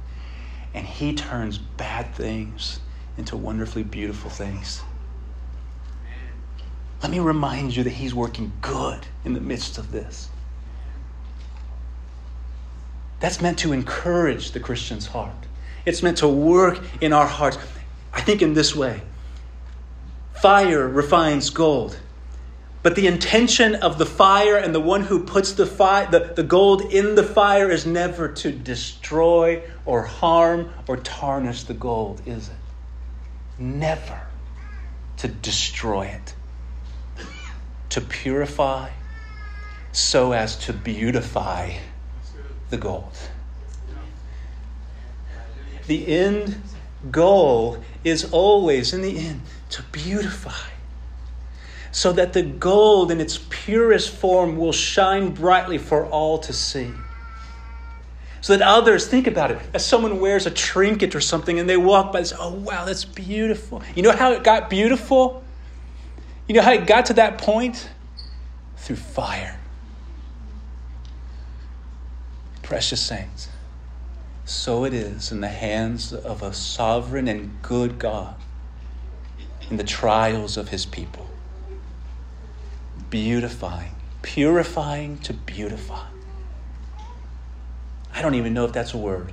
[0.72, 2.80] and He turns bad things
[3.18, 4.80] into wonderfully beautiful things.
[7.02, 10.30] Let me remind you that He's working good in the midst of this.
[13.20, 15.46] That's meant to encourage the Christian's heart.
[15.84, 17.58] It's meant to work in our hearts.
[18.12, 19.02] I think in this way
[20.34, 21.98] fire refines gold.
[22.82, 26.44] But the intention of the fire and the one who puts the, fi- the, the
[26.44, 32.48] gold in the fire is never to destroy or harm or tarnish the gold, is
[32.48, 32.54] it?
[33.60, 34.20] Never
[35.16, 36.34] to destroy it.
[37.90, 38.90] To purify
[39.90, 41.72] so as to beautify
[42.70, 43.16] the gold.
[45.86, 46.60] The end
[47.10, 49.40] goal is always, in the end,
[49.70, 50.70] to beautify.
[51.90, 56.92] So that the gold in its purest form will shine brightly for all to see.
[58.40, 61.76] So that others, think about it, as someone wears a trinket or something and they
[61.76, 63.82] walk by and say, oh, wow, that's beautiful.
[63.96, 65.42] You know how it got beautiful?
[66.46, 67.88] You know how it got to that point?
[68.76, 69.57] Through fire.
[72.68, 73.48] Precious saints,
[74.44, 78.34] so it is in the hands of a sovereign and good God
[79.70, 81.26] in the trials of his people.
[83.08, 86.08] Beautifying, purifying to beautify.
[88.12, 89.32] I don't even know if that's a word.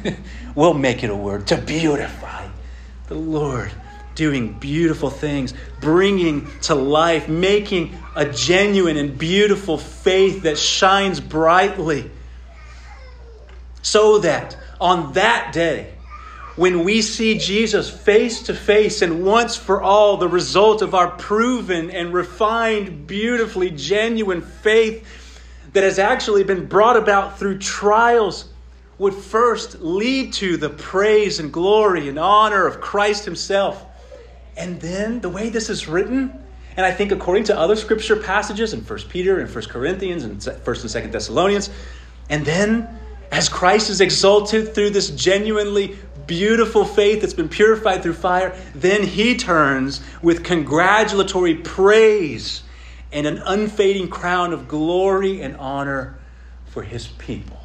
[0.56, 2.48] we'll make it a word to beautify.
[3.06, 3.70] The Lord
[4.16, 12.10] doing beautiful things, bringing to life, making a genuine and beautiful faith that shines brightly
[13.82, 15.94] so that on that day,
[16.56, 21.10] when we see Jesus face to face and once for all, the result of our
[21.10, 25.06] proven and refined, beautifully genuine faith
[25.72, 28.48] that has actually been brought about through trials
[28.98, 33.84] would first lead to the praise and glory and honor of Christ Himself.
[34.56, 36.38] And then the way this is written,
[36.76, 40.38] and I think according to other scripture passages in 1 Peter and 1 Corinthians and
[40.38, 41.70] 1st and 2nd Thessalonians,
[42.28, 42.98] and then
[43.32, 49.02] as Christ is exalted through this genuinely beautiful faith that's been purified through fire, then
[49.02, 52.62] he turns with congratulatory praise
[53.10, 56.18] and an unfading crown of glory and honor
[56.66, 57.58] for his people.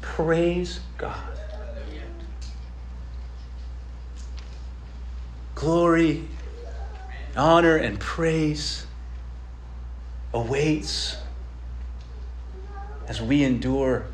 [0.00, 1.18] Praise God.
[5.56, 6.24] Glory,
[7.36, 8.86] honor, and praise
[10.32, 11.16] awaits
[13.08, 14.06] as we endure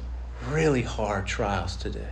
[0.50, 2.08] really hard trials today.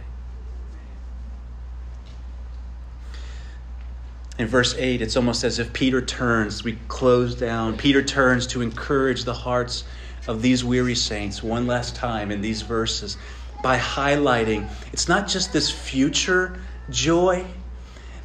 [4.38, 7.76] In verse 8, it's almost as if Peter turns, we close down.
[7.76, 9.84] Peter turns to encourage the hearts
[10.26, 13.16] of these weary saints one last time in these verses
[13.62, 16.58] by highlighting it's not just this future
[16.90, 17.44] joy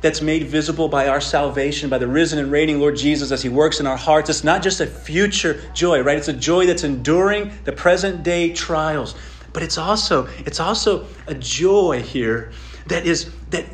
[0.01, 3.49] that's made visible by our salvation, by the risen and reigning Lord Jesus as He
[3.49, 4.30] works in our hearts.
[4.30, 6.18] It's not just a future joy, right?
[6.18, 9.16] It's a joy that's enduring the present day trials.
[9.58, 12.51] But it's also, it's also a joy here
[12.86, 13.66] that is that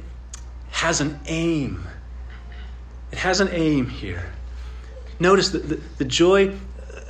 [0.71, 1.85] has an aim.
[3.11, 4.31] It has an aim here.
[5.19, 6.51] Notice the, the, joy.
[6.51, 7.01] Uh,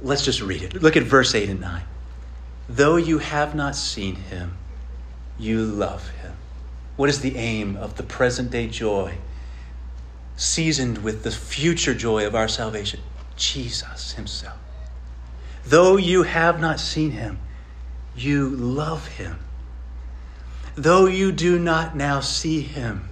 [0.00, 0.80] let's just read it.
[0.80, 1.82] Look at verse 8 and 9.
[2.68, 4.56] Though you have not seen him,
[5.36, 6.34] you love him.
[6.94, 9.16] What is the aim of the present day joy,
[10.36, 13.00] seasoned with the future joy of our salvation?
[13.34, 14.56] Jesus Himself.
[15.64, 17.38] Though you have not seen Him,
[18.16, 19.38] you love Him.
[20.74, 23.08] Though you do not now see Him,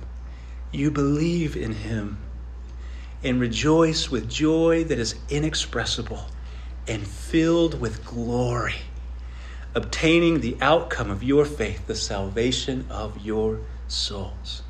[0.72, 2.18] you believe in Him
[3.22, 6.26] and rejoice with joy that is inexpressible
[6.86, 8.76] and filled with glory
[9.74, 14.62] obtaining the outcome of your faith, the salvation of your souls.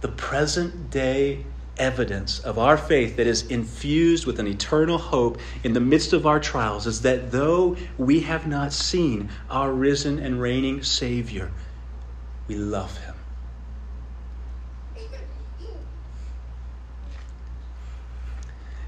[0.00, 1.44] The present day
[1.78, 6.26] evidence of our faith that is infused with an eternal hope in the midst of
[6.26, 11.50] our trials is that though we have not seen our risen and reigning Savior,
[12.48, 13.14] we love him.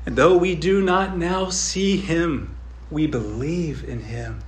[0.07, 2.57] And though we do not now see him,
[2.91, 4.43] we believe in him.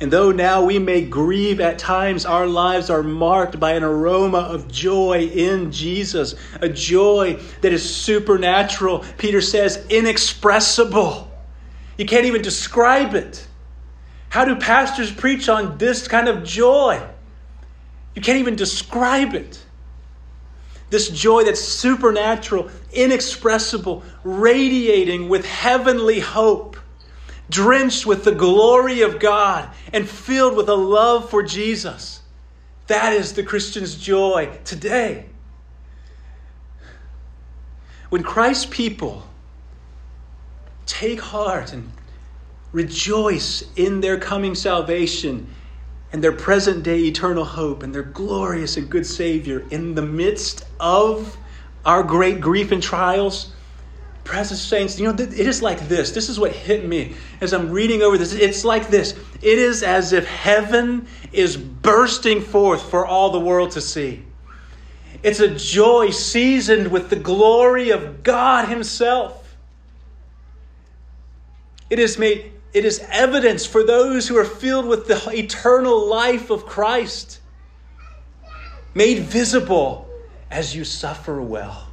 [0.00, 4.38] And though now we may grieve at times, our lives are marked by an aroma
[4.38, 9.04] of joy in Jesus, a joy that is supernatural.
[9.16, 11.28] Peter says, inexpressible.
[11.96, 13.44] You can't even describe it.
[14.28, 17.02] How do pastors preach on this kind of joy?
[18.14, 19.64] You can't even describe it.
[20.90, 26.76] This joy that's supernatural, inexpressible, radiating with heavenly hope
[27.50, 32.20] drenched with the glory of God and filled with a love for Jesus.
[32.88, 35.26] That is the Christian's joy today.
[38.08, 39.24] When Christ's people
[40.86, 41.92] take heart and
[42.72, 45.54] rejoice in their coming salvation
[46.12, 50.64] and their present day eternal hope and their glorious and good Savior in the midst
[50.80, 51.36] of
[51.84, 53.52] our great grief and trials,
[54.28, 56.10] Precious saints, you know, it is like this.
[56.10, 58.34] This is what hit me as I'm reading over this.
[58.34, 59.12] It's like this.
[59.40, 64.22] It is as if heaven is bursting forth for all the world to see.
[65.22, 69.56] It's a joy seasoned with the glory of God Himself.
[71.88, 76.50] It is made, it is evidence for those who are filled with the eternal life
[76.50, 77.40] of Christ,
[78.92, 80.06] made visible
[80.50, 81.87] as you suffer well.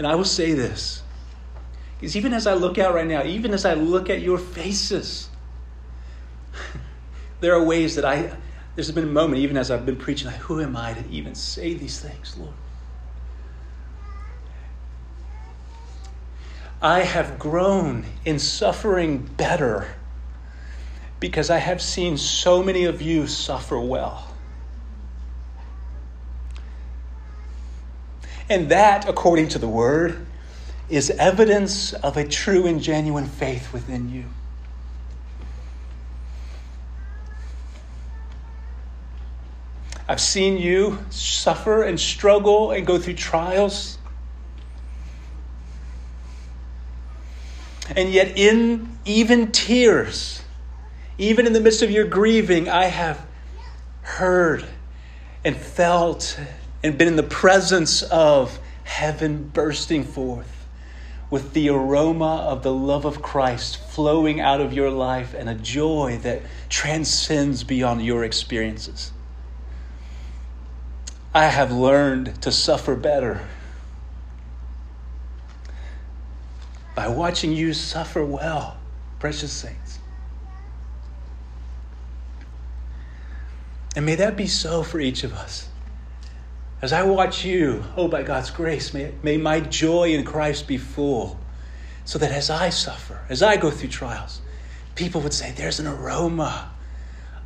[0.00, 1.02] And I will say this
[1.98, 5.28] because even as I look out right now, even as I look at your faces,
[7.40, 8.34] there are ways that I,
[8.74, 11.34] there's been a moment, even as I've been preaching, like, who am I to even
[11.34, 12.54] say these things, Lord?
[16.80, 19.96] I have grown in suffering better
[21.20, 24.29] because I have seen so many of you suffer well.
[28.50, 30.26] And that, according to the word,
[30.88, 34.24] is evidence of a true and genuine faith within you.
[40.08, 43.98] I've seen you suffer and struggle and go through trials.
[47.94, 50.42] And yet, in even tears,
[51.18, 53.24] even in the midst of your grieving, I have
[54.02, 54.64] heard
[55.44, 56.36] and felt
[56.82, 60.66] and been in the presence of heaven bursting forth
[61.30, 65.54] with the aroma of the love of Christ flowing out of your life and a
[65.54, 69.12] joy that transcends beyond your experiences.
[71.32, 73.46] I have learned to suffer better
[76.96, 78.76] by watching you suffer well.
[79.20, 80.00] precious saints.
[83.96, 85.69] And may that be so for each of us.
[86.82, 90.78] As I watch you, oh, by God's grace, may, may my joy in Christ be
[90.78, 91.38] full,
[92.06, 94.40] so that as I suffer, as I go through trials,
[94.94, 96.70] people would say, There's an aroma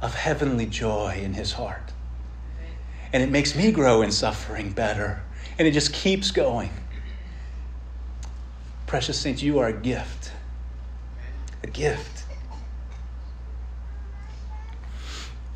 [0.00, 1.92] of heavenly joy in his heart.
[3.12, 5.22] And it makes me grow in suffering better.
[5.58, 6.70] And it just keeps going.
[8.86, 10.30] Precious saints, you are a gift.
[11.62, 12.24] A gift.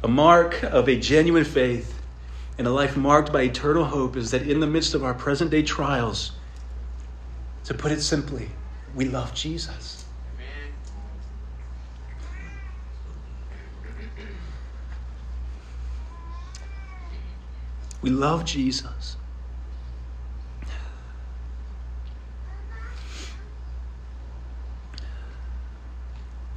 [0.02, 1.97] A mark of a genuine faith
[2.58, 5.50] and a life marked by eternal hope is that in the midst of our present
[5.50, 6.32] day trials,
[7.64, 8.50] to put it simply,
[8.94, 10.04] we love Jesus.
[18.02, 19.16] We love Jesus.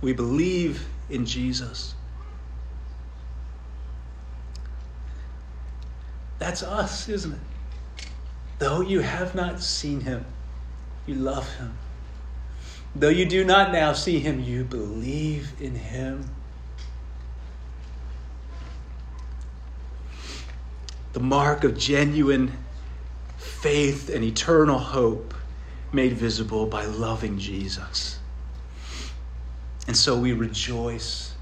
[0.01, 1.93] We believe in Jesus.
[6.41, 8.07] That's us, isn't it?
[8.57, 10.25] Though you have not seen him,
[11.05, 11.77] you love him.
[12.95, 16.31] Though you do not now see him, you believe in him.
[21.13, 22.57] The mark of genuine
[23.37, 25.35] faith and eternal hope
[25.93, 28.17] made visible by loving Jesus.
[29.85, 31.35] And so we rejoice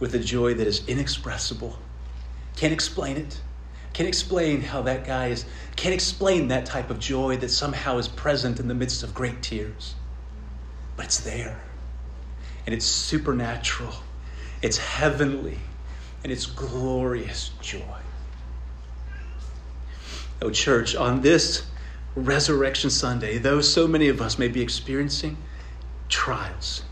[0.00, 1.78] with a joy that is inexpressible.
[2.56, 3.42] Can't explain it.
[3.96, 8.08] Can't explain how that guy is, can't explain that type of joy that somehow is
[8.08, 9.94] present in the midst of great tears.
[10.98, 11.62] But it's there.
[12.66, 13.94] And it's supernatural.
[14.60, 15.60] It's heavenly.
[16.22, 17.80] And it's glorious joy.
[20.42, 21.64] Oh, church, on this
[22.14, 25.38] Resurrection Sunday, though so many of us may be experiencing
[26.10, 26.82] trials,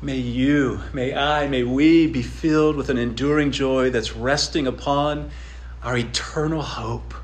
[0.00, 5.30] may you, may I, may we be filled with an enduring joy that's resting upon
[5.88, 7.14] our eternal hope,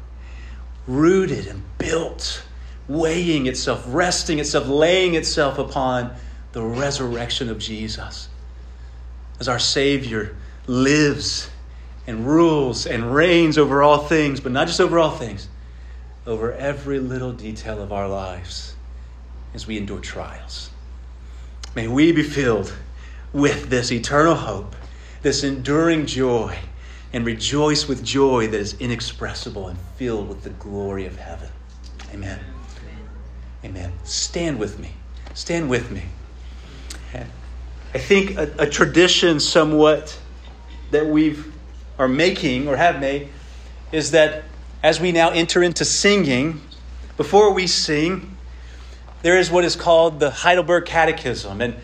[0.87, 2.43] rooted and built,
[2.89, 6.11] weighing itself, resting itself, laying itself upon
[6.53, 8.31] the resurrection of Jesus.
[9.39, 10.35] As our Savior
[10.67, 11.51] lives
[12.07, 15.47] and rules and reigns over all things, but not just over all things,
[16.27, 18.75] over every little detail of our lives
[19.53, 20.71] as we endure trials.
[21.75, 22.73] May we be filled
[23.31, 24.75] with this eternal hope,
[25.21, 26.57] this enduring joy
[27.15, 31.49] and rejoice with joy that is inexpressible and filled with the glory of heaven.
[32.13, 32.41] Amen.
[33.65, 33.93] Amen.
[34.03, 34.91] Stand with me.
[35.33, 36.03] Stand with me.
[37.95, 40.19] I think a, a tradition, somewhat,
[40.91, 41.53] that we've
[42.01, 43.29] are making or have made
[43.93, 44.43] is that
[44.83, 46.61] as we now enter into singing,
[47.17, 48.37] before we sing,
[49.23, 51.61] there is what is called the Heidelberg Catechism.
[51.61, 51.77] And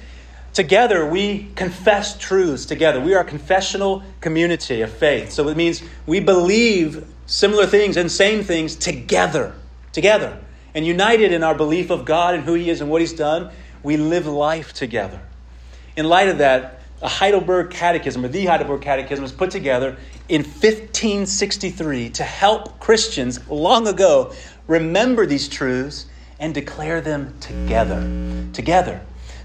[0.52, 3.00] Together, we confess truths together.
[3.00, 5.30] We are a confessional community of faith.
[5.30, 9.54] So it means we believe similar things and same things together.
[9.92, 10.40] Together.
[10.74, 13.50] And united in our belief of God and who He is and what He's done,
[13.82, 15.20] we live life together.
[15.96, 19.96] In light of that, a Heidelberg Catechism, or the Heidelberg Catechism, was put together
[20.28, 24.34] in 1563 to help Christians long ago
[24.66, 26.06] remember these truths
[26.38, 28.00] and declare them together.
[28.52, 29.00] Together.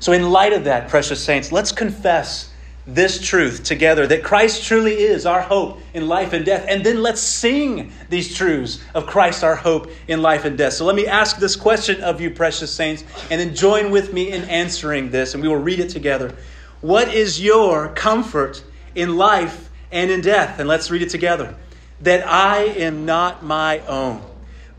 [0.05, 2.51] So, in light of that, precious saints, let's confess
[2.85, 6.63] this truth together that Christ truly is our hope in life and death.
[6.67, 10.73] And then let's sing these truths of Christ, our hope in life and death.
[10.73, 14.31] So, let me ask this question of you, precious saints, and then join with me
[14.31, 16.35] in answering this, and we will read it together.
[16.81, 20.59] What is your comfort in life and in death?
[20.59, 21.55] And let's read it together.
[22.01, 24.21] That I am not my own,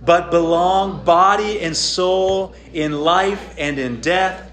[0.00, 4.52] but belong body and soul in life and in death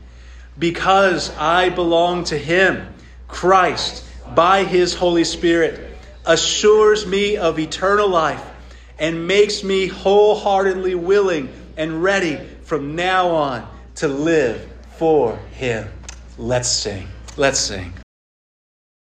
[0.57, 2.93] because I belong to Him,
[3.27, 8.43] Christ, by His Holy Spirit, assures me of eternal life
[8.99, 15.91] and makes me wholeheartedly willing and ready from now on to live for Him.
[16.37, 17.07] Let's sing.
[17.37, 18.00] Let's sing.